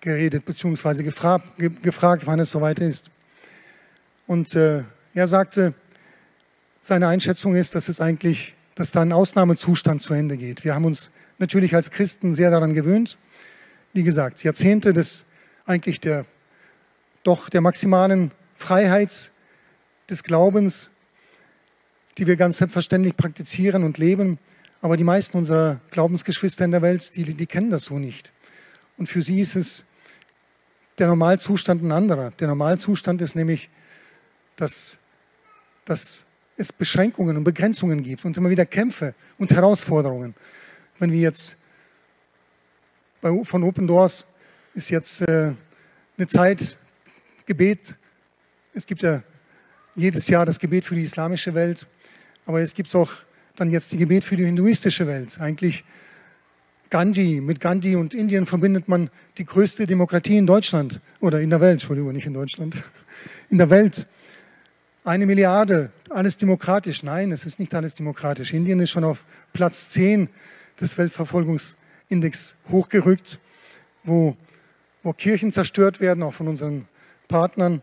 geredet, 0.00 0.46
beziehungsweise 0.46 1.04
gefragt, 1.04 1.44
gefragt 1.58 2.26
wann 2.26 2.40
es 2.40 2.50
soweit 2.50 2.80
ist. 2.80 3.08
Und 4.26 4.56
äh, 4.56 4.82
er 5.14 5.28
sagte, 5.28 5.74
seine 6.80 7.06
Einschätzung 7.06 7.54
ist, 7.54 7.76
dass 7.76 7.88
es 7.88 8.00
eigentlich, 8.00 8.56
dass 8.74 8.90
da 8.90 9.02
ein 9.02 9.12
Ausnahmezustand 9.12 10.02
zu 10.02 10.12
Ende 10.12 10.36
geht. 10.36 10.64
Wir 10.64 10.74
haben 10.74 10.86
uns 10.86 11.12
natürlich 11.38 11.76
als 11.76 11.92
Christen 11.92 12.34
sehr 12.34 12.50
daran 12.50 12.74
gewöhnt. 12.74 13.16
Wie 13.92 14.02
gesagt, 14.02 14.42
Jahrzehnte 14.42 14.92
des 14.92 15.24
eigentlich 15.66 16.00
der 16.00 16.24
doch 17.22 17.48
der 17.48 17.60
maximalen 17.60 18.32
Freiheit 18.56 19.30
des 20.10 20.22
Glaubens, 20.22 20.90
die 22.18 22.26
wir 22.26 22.36
ganz 22.36 22.58
selbstverständlich 22.58 23.16
praktizieren 23.16 23.84
und 23.84 23.98
leben. 23.98 24.38
Aber 24.80 24.96
die 24.96 25.04
meisten 25.04 25.38
unserer 25.38 25.80
Glaubensgeschwister 25.90 26.64
in 26.64 26.72
der 26.72 26.82
Welt, 26.82 27.14
die, 27.16 27.24
die 27.34 27.46
kennen 27.46 27.70
das 27.70 27.84
so 27.84 27.98
nicht. 27.98 28.32
Und 28.96 29.08
für 29.08 29.22
sie 29.22 29.40
ist 29.40 29.56
es 29.56 29.84
der 30.98 31.06
Normalzustand 31.06 31.82
ein 31.82 31.92
anderer. 31.92 32.30
Der 32.32 32.48
Normalzustand 32.48 33.22
ist 33.22 33.36
nämlich, 33.36 33.70
dass, 34.56 34.98
dass 35.84 36.26
es 36.56 36.72
Beschränkungen 36.72 37.36
und 37.36 37.44
Begrenzungen 37.44 38.02
gibt 38.02 38.24
und 38.24 38.36
immer 38.36 38.50
wieder 38.50 38.66
Kämpfe 38.66 39.14
und 39.38 39.52
Herausforderungen. 39.52 40.34
Wenn 40.98 41.12
wir 41.12 41.20
jetzt 41.20 41.56
bei, 43.22 43.44
von 43.44 43.62
Open 43.62 43.86
Doors 43.86 44.26
ist 44.74 44.90
jetzt 44.90 45.22
äh, 45.22 45.54
eine 46.18 46.26
Zeit 46.26 46.76
Gebet. 47.46 47.94
Es 48.74 48.86
gibt 48.86 49.02
ja 49.02 49.22
jedes 49.94 50.28
Jahr 50.28 50.44
das 50.44 50.58
Gebet 50.58 50.84
für 50.84 50.94
die 50.94 51.02
islamische 51.02 51.54
Welt, 51.54 51.86
aber 52.44 52.60
es 52.60 52.74
gibt 52.74 52.94
auch 52.94 53.10
dann 53.56 53.70
jetzt 53.70 53.92
die 53.92 53.96
Gebet 53.96 54.24
für 54.24 54.36
die 54.36 54.44
hinduistische 54.44 55.06
Welt. 55.06 55.40
Eigentlich 55.40 55.84
Gandhi, 56.90 57.40
mit 57.40 57.60
Gandhi 57.60 57.96
und 57.96 58.12
Indien 58.12 58.44
verbindet 58.44 58.88
man 58.88 59.08
die 59.38 59.44
größte 59.44 59.86
Demokratie 59.86 60.36
in 60.36 60.46
Deutschland 60.46 61.00
oder 61.20 61.40
in 61.40 61.50
der 61.50 61.60
Welt, 61.60 61.74
Entschuldigung, 61.74 62.12
nicht 62.12 62.26
in 62.26 62.34
Deutschland, 62.34 62.76
in 63.50 63.58
der 63.58 63.70
Welt. 63.70 64.06
Eine 65.04 65.26
Milliarde, 65.26 65.90
alles 66.10 66.36
demokratisch. 66.36 67.02
Nein, 67.02 67.32
es 67.32 67.44
ist 67.46 67.58
nicht 67.58 67.74
alles 67.74 67.94
demokratisch. 67.94 68.52
Indien 68.52 68.80
ist 68.80 68.90
schon 68.90 69.04
auf 69.04 69.24
Platz 69.52 69.88
10 69.90 70.28
des 70.80 70.92
Weltverfolgungsindex 72.08 72.56
hochgerückt, 72.70 73.38
wo, 74.04 74.36
wo 75.02 75.12
Kirchen 75.12 75.52
zerstört 75.52 76.00
werden, 76.00 76.22
auch 76.22 76.34
von 76.34 76.48
unseren 76.48 76.86
Partnern, 77.28 77.82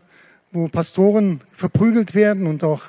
wo 0.52 0.68
Pastoren 0.68 1.40
verprügelt 1.52 2.14
werden 2.14 2.46
und 2.46 2.64
auch, 2.64 2.82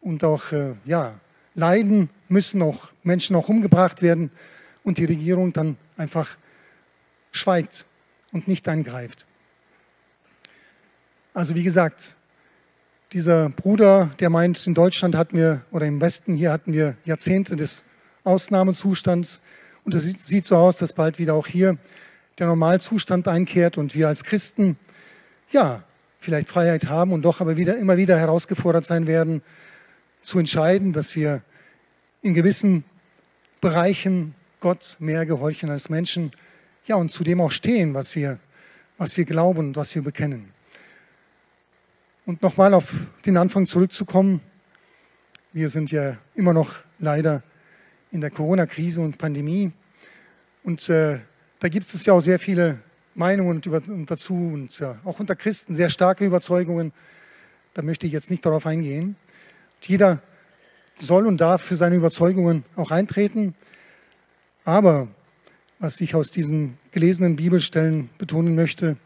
und 0.00 0.24
auch 0.24 0.52
äh, 0.52 0.74
ja, 0.84 1.14
leiden 1.54 2.10
müssen, 2.28 2.62
auch 2.62 2.88
Menschen 3.02 3.36
auch 3.36 3.48
umgebracht 3.48 4.02
werden 4.02 4.30
und 4.84 4.98
die 4.98 5.04
Regierung 5.04 5.52
dann 5.52 5.76
einfach 5.96 6.36
schweigt 7.30 7.84
und 8.32 8.48
nicht 8.48 8.68
eingreift. 8.68 9.26
Also 11.34 11.54
wie 11.54 11.62
gesagt, 11.62 12.16
dieser 13.12 13.50
Bruder, 13.50 14.10
der 14.20 14.30
meint, 14.30 14.66
in 14.66 14.74
Deutschland 14.74 15.14
hatten 15.14 15.36
wir, 15.36 15.62
oder 15.70 15.86
im 15.86 16.00
Westen 16.00 16.34
hier 16.34 16.52
hatten 16.52 16.72
wir 16.72 16.96
Jahrzehnte 17.04 17.56
des 17.56 17.84
Ausnahmezustands 18.24 19.40
und 19.84 19.94
es 19.94 20.04
sieht 20.04 20.46
so 20.46 20.56
aus, 20.56 20.76
dass 20.76 20.92
bald 20.92 21.18
wieder 21.18 21.34
auch 21.34 21.46
hier 21.46 21.76
der 22.38 22.46
Normalzustand 22.46 23.28
einkehrt 23.28 23.78
und 23.78 23.94
wir 23.94 24.08
als 24.08 24.24
Christen, 24.24 24.76
ja, 25.50 25.82
vielleicht 26.18 26.48
Freiheit 26.48 26.88
haben 26.88 27.12
und 27.12 27.22
doch 27.22 27.40
aber 27.40 27.56
wieder, 27.56 27.76
immer 27.76 27.96
wieder 27.96 28.18
herausgefordert 28.18 28.84
sein 28.84 29.06
werden, 29.06 29.42
zu 30.22 30.38
entscheiden, 30.38 30.92
dass 30.92 31.16
wir 31.16 31.42
in 32.22 32.34
gewissen 32.34 32.84
Bereichen 33.60 34.34
Gott 34.60 34.96
mehr 35.00 35.26
gehorchen 35.26 35.70
als 35.70 35.90
Menschen, 35.90 36.30
ja, 36.86 36.96
und 36.96 37.10
zu 37.10 37.24
dem 37.24 37.40
auch 37.40 37.50
stehen, 37.50 37.94
was 37.94 38.14
wir, 38.14 38.38
was 38.98 39.16
wir 39.16 39.24
glauben 39.24 39.58
und 39.58 39.76
was 39.76 39.94
wir 39.94 40.02
bekennen. 40.02 40.52
Und 42.24 42.42
nochmal 42.42 42.72
auf 42.72 42.94
den 43.26 43.36
Anfang 43.36 43.66
zurückzukommen, 43.66 44.40
wir 45.52 45.68
sind 45.68 45.90
ja 45.90 46.16
immer 46.34 46.52
noch 46.52 46.76
leider 46.98 47.42
in 48.12 48.20
der 48.20 48.30
Corona-Krise 48.30 49.00
und 49.00 49.18
Pandemie. 49.18 49.72
Und 50.62 50.88
äh, 50.88 51.18
da 51.58 51.68
gibt 51.68 51.92
es 51.92 52.04
ja 52.04 52.12
auch 52.12 52.20
sehr 52.20 52.38
viele 52.38 52.78
Meinungen 53.14 53.60
dazu 54.06 54.34
und 54.34 54.78
ja, 54.78 54.98
auch 55.04 55.18
unter 55.18 55.34
Christen 55.34 55.74
sehr 55.74 55.88
starke 55.88 56.24
Überzeugungen. 56.24 56.92
Da 57.74 57.82
möchte 57.82 58.06
ich 58.06 58.12
jetzt 58.12 58.30
nicht 58.30 58.44
darauf 58.46 58.66
eingehen. 58.66 59.16
Und 59.76 59.88
jeder 59.88 60.22
soll 60.98 61.26
und 61.26 61.40
darf 61.40 61.62
für 61.62 61.76
seine 61.76 61.96
Überzeugungen 61.96 62.64
auch 62.76 62.90
eintreten. 62.90 63.54
Aber 64.64 65.08
was 65.78 66.00
ich 66.00 66.14
aus 66.14 66.30
diesen 66.30 66.78
gelesenen 66.92 67.36
Bibelstellen 67.36 68.10
betonen 68.18 68.54
möchte, 68.54 68.96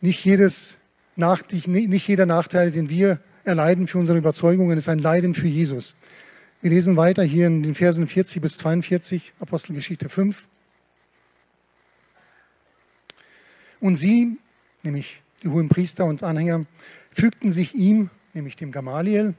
nicht, 0.00 0.24
jedes, 0.24 0.78
nicht 1.16 2.08
jeder 2.08 2.26
Nachteil, 2.26 2.70
den 2.70 2.88
wir 2.88 3.20
erleiden 3.44 3.86
für 3.86 3.98
unsere 3.98 4.18
Überzeugungen, 4.18 4.76
ist 4.78 4.88
ein 4.88 4.98
Leiden 4.98 5.34
für 5.34 5.46
Jesus. 5.46 5.94
Wir 6.60 6.70
lesen 6.70 6.96
weiter 6.96 7.22
hier 7.22 7.46
in 7.46 7.62
den 7.62 7.76
Versen 7.76 8.08
40 8.08 8.42
bis 8.42 8.56
42, 8.56 9.32
Apostelgeschichte 9.38 10.08
5. 10.08 10.42
Und 13.78 13.94
sie, 13.94 14.38
nämlich 14.82 15.22
die 15.44 15.48
hohen 15.48 15.68
Priester 15.68 16.04
und 16.04 16.24
Anhänger, 16.24 16.64
fügten 17.12 17.52
sich 17.52 17.76
ihm, 17.76 18.10
nämlich 18.34 18.56
dem 18.56 18.72
Gamaliel, 18.72 19.34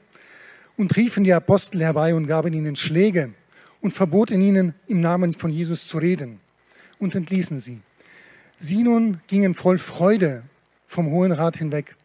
und 0.78 0.96
riefen 0.96 1.24
die 1.24 1.34
Apostel 1.34 1.82
herbei 1.82 2.14
und 2.14 2.26
gaben 2.26 2.54
ihnen 2.54 2.74
Schläge 2.74 3.34
und 3.82 3.92
verboten 3.92 4.40
ihnen, 4.40 4.74
im 4.86 5.02
Namen 5.02 5.34
von 5.34 5.50
Jesus 5.50 5.86
zu 5.86 5.98
reden 5.98 6.40
und 6.98 7.14
entließen 7.14 7.60
sie. 7.60 7.82
Sie 8.56 8.82
nun 8.82 9.20
gingen 9.26 9.54
voll 9.54 9.76
Freude 9.76 10.44
vom 10.86 11.10
Hohen 11.10 11.32
Rat 11.32 11.58
hinweg, 11.58 11.96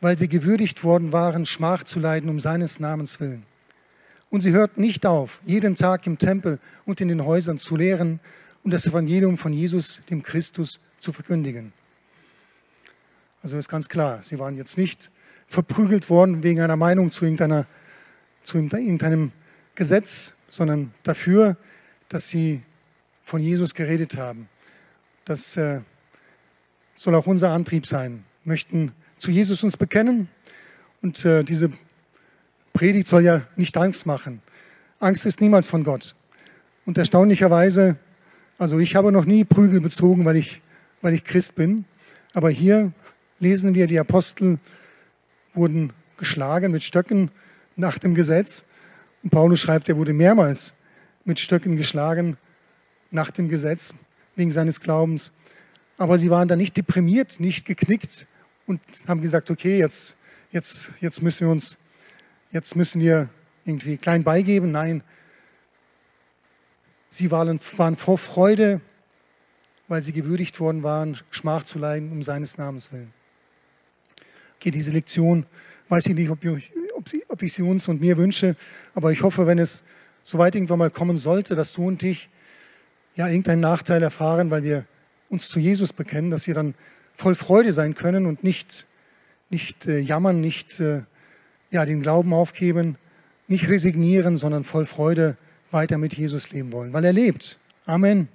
weil 0.00 0.16
sie 0.16 0.28
gewürdigt 0.28 0.82
worden 0.82 1.12
waren, 1.12 1.44
Schmach 1.44 1.84
zu 1.84 2.00
leiden 2.00 2.30
um 2.30 2.40
seines 2.40 2.80
Namens 2.80 3.20
willen. 3.20 3.42
Und 4.30 4.40
sie 4.40 4.52
hörten 4.52 4.80
nicht 4.80 5.06
auf, 5.06 5.40
jeden 5.44 5.76
Tag 5.76 6.06
im 6.06 6.18
Tempel 6.18 6.58
und 6.84 7.00
in 7.00 7.08
den 7.08 7.24
Häusern 7.24 7.58
zu 7.58 7.76
lehren 7.76 8.20
und 8.64 8.72
das 8.72 8.86
Evangelium 8.86 9.38
von 9.38 9.52
Jesus, 9.52 10.02
dem 10.10 10.22
Christus, 10.22 10.80
zu 11.00 11.12
verkündigen. 11.12 11.72
Also 13.42 13.56
ist 13.56 13.68
ganz 13.68 13.88
klar, 13.88 14.22
sie 14.22 14.38
waren 14.38 14.56
jetzt 14.56 14.76
nicht 14.76 15.10
verprügelt 15.46 16.10
worden 16.10 16.42
wegen 16.42 16.60
einer 16.60 16.76
Meinung 16.76 17.12
zu, 17.12 17.24
irgendeiner, 17.24 17.66
zu 18.42 18.58
irgendeinem 18.58 19.30
Gesetz, 19.76 20.34
sondern 20.48 20.92
dafür, 21.04 21.56
dass 22.08 22.28
sie 22.28 22.62
von 23.22 23.42
Jesus 23.42 23.74
geredet 23.74 24.16
haben. 24.16 24.48
Das 25.24 25.56
äh, 25.56 25.80
soll 26.94 27.14
auch 27.14 27.26
unser 27.26 27.52
Antrieb 27.52 27.86
sein. 27.86 28.24
Wir 28.42 28.52
möchten 28.52 28.92
zu 29.18 29.30
Jesus 29.30 29.62
uns 29.62 29.76
bekennen 29.76 30.28
und 31.02 31.24
äh, 31.24 31.44
diese 31.44 31.70
Predigt 32.76 33.08
soll 33.08 33.24
ja 33.24 33.42
nicht 33.56 33.76
Angst 33.76 34.06
machen. 34.06 34.40
Angst 35.00 35.26
ist 35.26 35.40
niemals 35.40 35.66
von 35.66 35.84
Gott. 35.84 36.14
Und 36.84 36.98
erstaunlicherweise, 36.98 37.96
also 38.58 38.78
ich 38.78 38.94
habe 38.94 39.12
noch 39.12 39.24
nie 39.24 39.44
Prügel 39.44 39.80
bezogen, 39.80 40.24
weil 40.24 40.36
ich 40.36 40.60
weil 41.02 41.14
ich 41.14 41.24
Christ 41.24 41.54
bin. 41.54 41.84
Aber 42.34 42.50
hier 42.50 42.92
lesen 43.38 43.74
wir, 43.74 43.86
die 43.86 43.98
Apostel 43.98 44.58
wurden 45.54 45.92
geschlagen 46.18 46.72
mit 46.72 46.82
Stöcken 46.82 47.30
nach 47.76 47.98
dem 47.98 48.14
Gesetz. 48.14 48.64
Und 49.22 49.30
Paulus 49.30 49.60
schreibt, 49.60 49.88
er 49.88 49.96
wurde 49.96 50.12
mehrmals 50.12 50.74
mit 51.24 51.38
Stöcken 51.40 51.76
geschlagen 51.76 52.36
nach 53.10 53.30
dem 53.30 53.48
Gesetz 53.48 53.94
wegen 54.34 54.50
seines 54.50 54.80
Glaubens. 54.80 55.32
Aber 55.96 56.18
sie 56.18 56.30
waren 56.30 56.48
da 56.48 56.56
nicht 56.56 56.76
deprimiert, 56.76 57.40
nicht 57.40 57.66
geknickt 57.66 58.26
und 58.66 58.80
haben 59.06 59.22
gesagt, 59.22 59.50
okay, 59.50 59.78
jetzt, 59.78 60.16
jetzt, 60.50 60.92
jetzt 61.00 61.22
müssen 61.22 61.46
wir 61.46 61.52
uns, 61.52 61.78
jetzt 62.52 62.76
müssen 62.76 63.00
wir 63.00 63.28
irgendwie 63.64 63.96
klein 63.96 64.24
beigeben. 64.24 64.72
Nein, 64.72 65.02
sie 67.10 67.30
waren, 67.30 67.60
waren 67.76 67.96
vor 67.96 68.18
Freude 68.18 68.80
weil 69.88 70.02
sie 70.02 70.10
gewürdigt 70.10 70.58
worden 70.58 70.82
waren, 70.82 71.16
Schmach 71.30 71.62
zu 71.62 71.78
leiden 71.78 72.10
um 72.10 72.20
seines 72.24 72.58
Namens 72.58 72.90
willen. 72.90 73.12
nachgehe, 74.66 74.72
diese 74.72 74.90
Lektion. 74.90 75.46
Weiß 75.88 76.06
ich 76.06 76.14
nicht, 76.14 76.30
ob 76.30 76.44
ich, 76.44 76.72
ob 77.28 77.42
ich 77.42 77.52
sie 77.52 77.62
uns 77.62 77.86
und 77.86 78.00
mir 78.00 78.16
wünsche, 78.16 78.56
aber 78.94 79.12
ich 79.12 79.22
hoffe, 79.22 79.46
wenn 79.46 79.58
es 79.58 79.84
soweit 80.24 80.56
irgendwann 80.56 80.80
mal 80.80 80.90
kommen 80.90 81.16
sollte, 81.16 81.54
dass 81.54 81.72
du 81.72 81.86
und 81.86 82.02
ich 82.02 82.28
ja 83.14 83.28
irgendeinen 83.28 83.60
Nachteil 83.60 84.02
erfahren, 84.02 84.50
weil 84.50 84.64
wir 84.64 84.84
uns 85.28 85.48
zu 85.48 85.60
Jesus 85.60 85.92
bekennen, 85.92 86.32
dass 86.32 86.48
wir 86.48 86.54
dann 86.54 86.74
voll 87.14 87.36
Freude 87.36 87.72
sein 87.72 87.94
können 87.94 88.26
und 88.26 88.42
nicht, 88.42 88.86
nicht 89.48 89.86
äh, 89.86 90.00
jammern, 90.00 90.40
nicht 90.40 90.80
äh, 90.80 91.02
ja, 91.76 91.84
den 91.84 92.00
Glauben 92.00 92.32
aufgeben, 92.32 92.96
nicht 93.48 93.68
resignieren, 93.68 94.38
sondern 94.38 94.64
voll 94.64 94.86
Freude 94.86 95.36
weiter 95.70 95.98
mit 95.98 96.14
Jesus 96.14 96.50
leben 96.50 96.72
wollen, 96.72 96.94
weil 96.94 97.04
er 97.04 97.12
lebt. 97.12 97.58
Amen. 97.84 98.28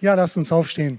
Ja, 0.00 0.12
lasst 0.12 0.36
uns 0.36 0.52
aufstehen. 0.52 0.98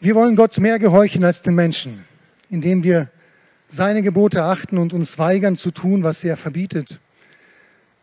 Wir 0.00 0.14
wollen 0.14 0.36
Gott 0.36 0.56
mehr 0.58 0.78
gehorchen 0.78 1.24
als 1.24 1.42
den 1.42 1.56
Menschen, 1.56 2.04
indem 2.48 2.84
wir 2.84 3.10
seine 3.66 4.02
Gebote 4.02 4.44
achten 4.44 4.78
und 4.78 4.92
uns 4.92 5.18
weigern 5.18 5.56
zu 5.56 5.72
tun, 5.72 6.04
was 6.04 6.22
er 6.22 6.36
verbietet. 6.36 7.00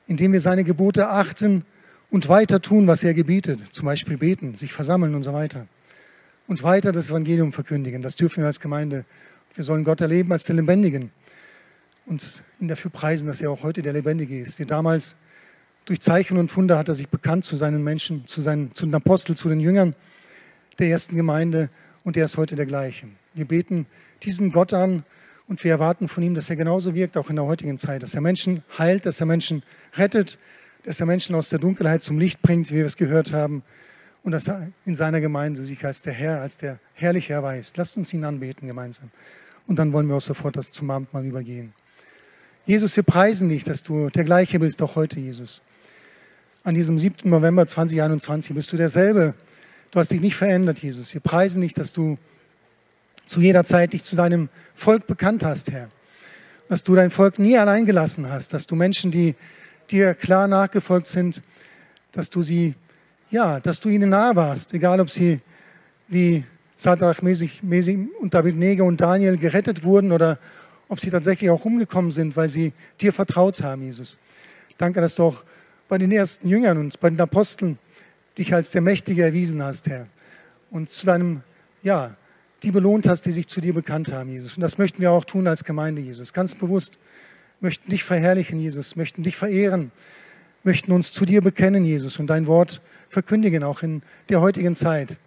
Indem 0.06 0.34
wir 0.34 0.42
seine 0.42 0.66
Gebote 0.66 1.08
achten 1.08 1.64
und 2.12 2.28
weiter 2.28 2.62
tun, 2.62 2.88
was 2.88 3.04
er 3.04 3.14
gebietet. 3.14 3.66
Zum 3.74 3.86
Beispiel 3.86 4.18
beten, 4.18 4.56
sich 4.56 4.74
versammeln 4.74 5.16
und 5.16 5.24
so 5.24 5.32
weiter. 5.32 5.66
Und 6.46 6.62
weiter 6.64 6.92
das 6.92 7.10
Evangelium 7.10 7.54
verkündigen. 7.54 8.02
Das 8.02 8.16
dürfen 8.16 8.42
wir 8.42 8.48
als 8.48 8.60
Gemeinde. 8.60 9.06
Wir 9.58 9.64
sollen 9.64 9.84
Gott 9.84 10.02
erleben 10.02 10.32
als 10.32 10.44
den 10.44 10.58
Lebendigen 10.58 11.10
und 12.06 12.44
ihn 12.60 12.68
dafür 12.68 12.92
preisen, 12.92 13.26
dass 13.26 13.42
er 13.42 13.50
auch 13.50 13.64
heute 13.64 13.82
der 13.82 13.92
Lebendige 13.92 14.40
ist. 14.40 14.60
Wie 14.60 14.68
damals 14.68 15.16
durch 15.86 16.00
Zeichen 16.00 16.38
und 16.38 16.56
Wunder 16.56 16.78
hat 16.78 16.90
er 16.90 16.94
sich 16.94 17.10
bekannt 17.10 17.44
zu 17.44 17.58
seinen 17.58 17.84
Menschen, 17.84 18.28
zu, 18.28 18.40
seinen, 18.40 18.76
zu 18.76 18.86
den 18.86 18.94
Aposteln, 18.94 19.36
zu 19.36 19.50
den 19.50 19.60
Jüngern 19.60 19.96
der 20.78 20.90
ersten 20.90 21.16
Gemeinde 21.16 21.72
und 22.04 22.16
er 22.18 22.26
ist 22.26 22.38
heute 22.38 22.56
der 22.56 22.68
gleiche. 22.68 23.08
Wir 23.34 23.46
beten 23.46 23.88
diesen 24.22 24.52
Gott 24.52 24.74
an 24.74 25.04
und 25.48 25.64
wir 25.64 25.72
erwarten 25.72 26.08
von 26.08 26.22
ihm, 26.22 26.36
dass 26.36 26.52
er 26.52 26.56
genauso 26.56 26.94
wirkt, 26.94 27.18
auch 27.18 27.32
in 27.32 27.36
der 27.38 27.46
heutigen 27.46 27.80
Zeit, 27.80 28.04
dass 28.04 28.14
er 28.14 28.22
Menschen 28.22 28.62
heilt, 28.78 29.08
dass 29.08 29.20
er 29.22 29.26
Menschen 29.26 29.64
rettet, 29.96 30.38
dass 30.84 31.00
er 31.00 31.08
Menschen 31.08 31.34
aus 31.34 31.50
der 31.50 31.58
Dunkelheit 31.58 32.04
zum 32.04 32.20
Licht 32.20 32.44
bringt, 32.44 32.70
wie 32.70 32.76
wir 32.76 32.86
es 32.86 32.96
gehört 32.96 33.34
haben, 33.34 33.64
und 34.22 34.34
dass 34.34 34.48
er 34.50 34.68
in 34.86 34.94
seiner 34.94 35.20
Gemeinde 35.20 35.64
sich 35.64 35.84
als 35.84 36.04
der 36.04 36.14
Herr, 36.14 36.42
als 36.42 36.58
der 36.58 36.78
herrliche 36.94 37.34
erweist. 37.34 37.76
Lasst 37.78 37.98
uns 37.98 38.14
ihn 38.14 38.24
anbeten 38.24 38.68
gemeinsam. 38.68 39.10
Und 39.68 39.78
dann 39.78 39.94
wollen 39.94 40.08
wir 40.08 40.16
auch 40.16 40.22
sofort 40.22 40.56
das 40.56 40.72
zum 40.72 40.90
Abendmahl 40.90 41.26
übergehen. 41.26 41.74
Jesus, 42.66 42.96
wir 42.96 43.04
preisen 43.04 43.50
dich, 43.50 43.64
dass 43.64 43.84
du 43.84 44.10
der 44.10 44.24
gleiche 44.24 44.60
bist, 44.60 44.82
auch 44.82 44.96
heute, 44.96 45.20
Jesus. 45.20 45.62
An 46.64 46.76
diesem 46.76 47.00
7. 47.00 47.30
November 47.30 47.68
2021 47.68 48.56
bist 48.56 48.72
du 48.74 48.78
derselbe. 48.78 49.36
Du 49.92 50.00
hast 50.00 50.12
dich 50.12 50.20
nicht 50.20 50.36
verändert, 50.36 50.80
Jesus. 50.80 51.14
Wir 51.14 51.22
preisen 51.22 51.62
dich, 51.62 51.74
dass 51.74 51.94
du 51.94 52.18
zu 53.26 53.42
jeder 53.42 53.64
Zeit 53.64 53.94
dich 53.94 54.04
zu 54.04 54.16
deinem 54.16 54.50
Volk 54.74 55.08
bekannt 55.08 55.46
hast, 55.46 55.72
Herr. 55.72 55.90
Dass 56.70 56.84
du 56.84 56.96
dein 56.96 57.12
Volk 57.12 57.40
nie 57.40 57.58
allein 57.58 57.86
gelassen 57.86 58.30
hast, 58.30 58.54
dass 58.54 58.68
du 58.68 58.76
Menschen, 58.76 59.12
die 59.12 59.36
dir 59.90 60.14
klar 60.14 60.48
nachgefolgt 60.48 61.08
sind, 61.08 61.42
dass 62.12 62.30
du 62.30 62.42
sie, 62.42 62.76
ja, 63.32 63.60
dass 63.60 63.80
du 63.80 63.90
ihnen 63.90 64.10
nahe 64.10 64.36
warst, 64.36 64.74
egal 64.74 65.00
ob 65.00 65.10
sie 65.10 65.40
wie 66.08 66.44
Sadrach, 66.78 67.22
Mesich, 67.22 67.62
und 68.22 68.34
David 68.34 68.56
Neger 68.56 68.86
und 68.86 69.02
Daniel 69.02 69.38
gerettet 69.38 69.84
wurden 69.84 70.12
oder 70.12 70.38
ob 70.88 71.00
sie 71.00 71.10
tatsächlich 71.10 71.50
auch 71.50 71.66
umgekommen 71.66 72.12
sind, 72.12 72.38
weil 72.38 72.48
sie 72.48 72.72
dir 73.02 73.12
vertraut 73.12 73.62
haben, 73.62 73.82
Jesus. 73.82 74.18
Danke, 74.78 75.02
dass 75.02 75.16
du 75.16 75.24
auch 75.24 75.44
bei 75.90 75.98
den 75.98 76.12
ersten 76.12 76.48
Jüngern 76.48 76.78
und 76.78 77.00
bei 77.00 77.10
den 77.10 77.20
Aposteln 77.20 77.78
dich 78.38 78.54
als 78.54 78.72
der 78.72 78.82
Mächtige 78.82 79.24
erwiesen 79.24 79.62
hast, 79.62 79.88
Herr. 79.88 80.08
Und 80.70 80.90
zu 80.90 81.06
deinem, 81.06 81.42
ja, 81.82 82.16
die 82.64 82.72
belohnt 82.72 83.08
hast, 83.08 83.24
die 83.24 83.32
sich 83.32 83.48
zu 83.48 83.60
dir 83.60 83.74
bekannt 83.74 84.12
haben, 84.12 84.30
Jesus. 84.30 84.56
Und 84.56 84.62
das 84.62 84.78
möchten 84.78 85.02
wir 85.02 85.12
auch 85.12 85.26
tun 85.26 85.48
als 85.48 85.64
Gemeinde, 85.64 86.02
Jesus. 86.02 86.32
Ganz 86.32 86.56
bewusst 86.56 87.00
möchten 87.60 87.90
dich 87.90 88.04
verherrlichen, 88.04 88.60
Jesus, 88.60 88.96
möchten 88.96 89.24
dich 89.24 89.36
verehren, 89.36 89.92
möchten 90.64 90.92
uns 90.92 91.12
zu 91.12 91.26
dir 91.26 91.42
bekennen, 91.42 91.84
Jesus, 91.86 92.20
und 92.20 92.28
dein 92.28 92.46
Wort 92.46 92.82
verkündigen, 93.10 93.64
auch 93.64 93.82
in 93.82 94.04
der 94.30 94.42
heutigen 94.42 94.76
Zeit. 94.76 95.18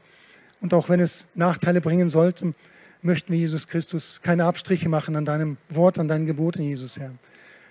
Und 0.60 0.74
auch 0.74 0.88
wenn 0.88 1.00
es 1.00 1.26
Nachteile 1.34 1.80
bringen 1.80 2.08
sollte, 2.08 2.54
möchten 3.02 3.32
wir, 3.32 3.38
Jesus 3.38 3.66
Christus, 3.66 4.20
keine 4.22 4.44
Abstriche 4.44 4.88
machen 4.88 5.16
an 5.16 5.24
deinem 5.24 5.56
Wort, 5.68 5.98
an 5.98 6.08
deinen 6.08 6.26
Geboten, 6.26 6.62
Jesus, 6.62 6.98
Herr. 6.98 7.12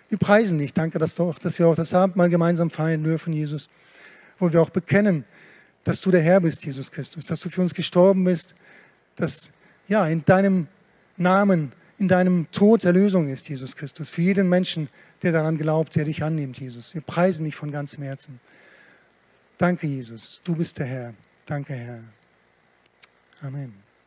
Wir 0.09 0.17
preisen 0.17 0.57
dich. 0.57 0.73
Danke, 0.73 0.97
dass, 0.97 1.15
du 1.15 1.23
auch, 1.23 1.37
dass 1.37 1.59
wir 1.59 1.67
auch 1.67 1.75
das 1.75 1.93
Abendmahl 1.93 2.29
gemeinsam 2.29 2.71
feiern 2.71 3.03
dürfen, 3.03 3.31
Jesus, 3.31 3.69
wo 4.39 4.51
wir 4.51 4.61
auch 4.61 4.71
bekennen, 4.71 5.23
dass 5.83 6.01
du 6.01 6.11
der 6.11 6.21
Herr 6.21 6.41
bist, 6.41 6.65
Jesus 6.65 6.91
Christus, 6.91 7.25
dass 7.27 7.39
du 7.39 7.49
für 7.49 7.61
uns 7.61 7.73
gestorben 7.73 8.23
bist, 8.23 8.55
dass 9.15 9.51
ja 9.87 10.07
in 10.07 10.25
deinem 10.25 10.67
Namen, 11.17 11.73
in 11.99 12.07
deinem 12.07 12.47
Tod 12.51 12.85
Erlösung 12.85 13.29
ist, 13.29 13.49
Jesus 13.49 13.75
Christus, 13.75 14.09
für 14.09 14.21
jeden 14.21 14.49
Menschen, 14.49 14.89
der 15.21 15.31
daran 15.31 15.57
glaubt, 15.57 15.95
der 15.95 16.05
dich 16.05 16.23
annimmt, 16.23 16.59
Jesus. 16.59 16.93
Wir 16.93 17.01
preisen 17.01 17.43
dich 17.45 17.55
von 17.55 17.71
ganzem 17.71 18.03
Herzen. 18.03 18.39
Danke, 19.57 19.87
Jesus. 19.87 20.41
Du 20.43 20.55
bist 20.55 20.79
der 20.79 20.85
Herr. 20.85 21.13
Danke, 21.45 21.73
Herr. 21.73 22.01
Amen. 23.43 23.88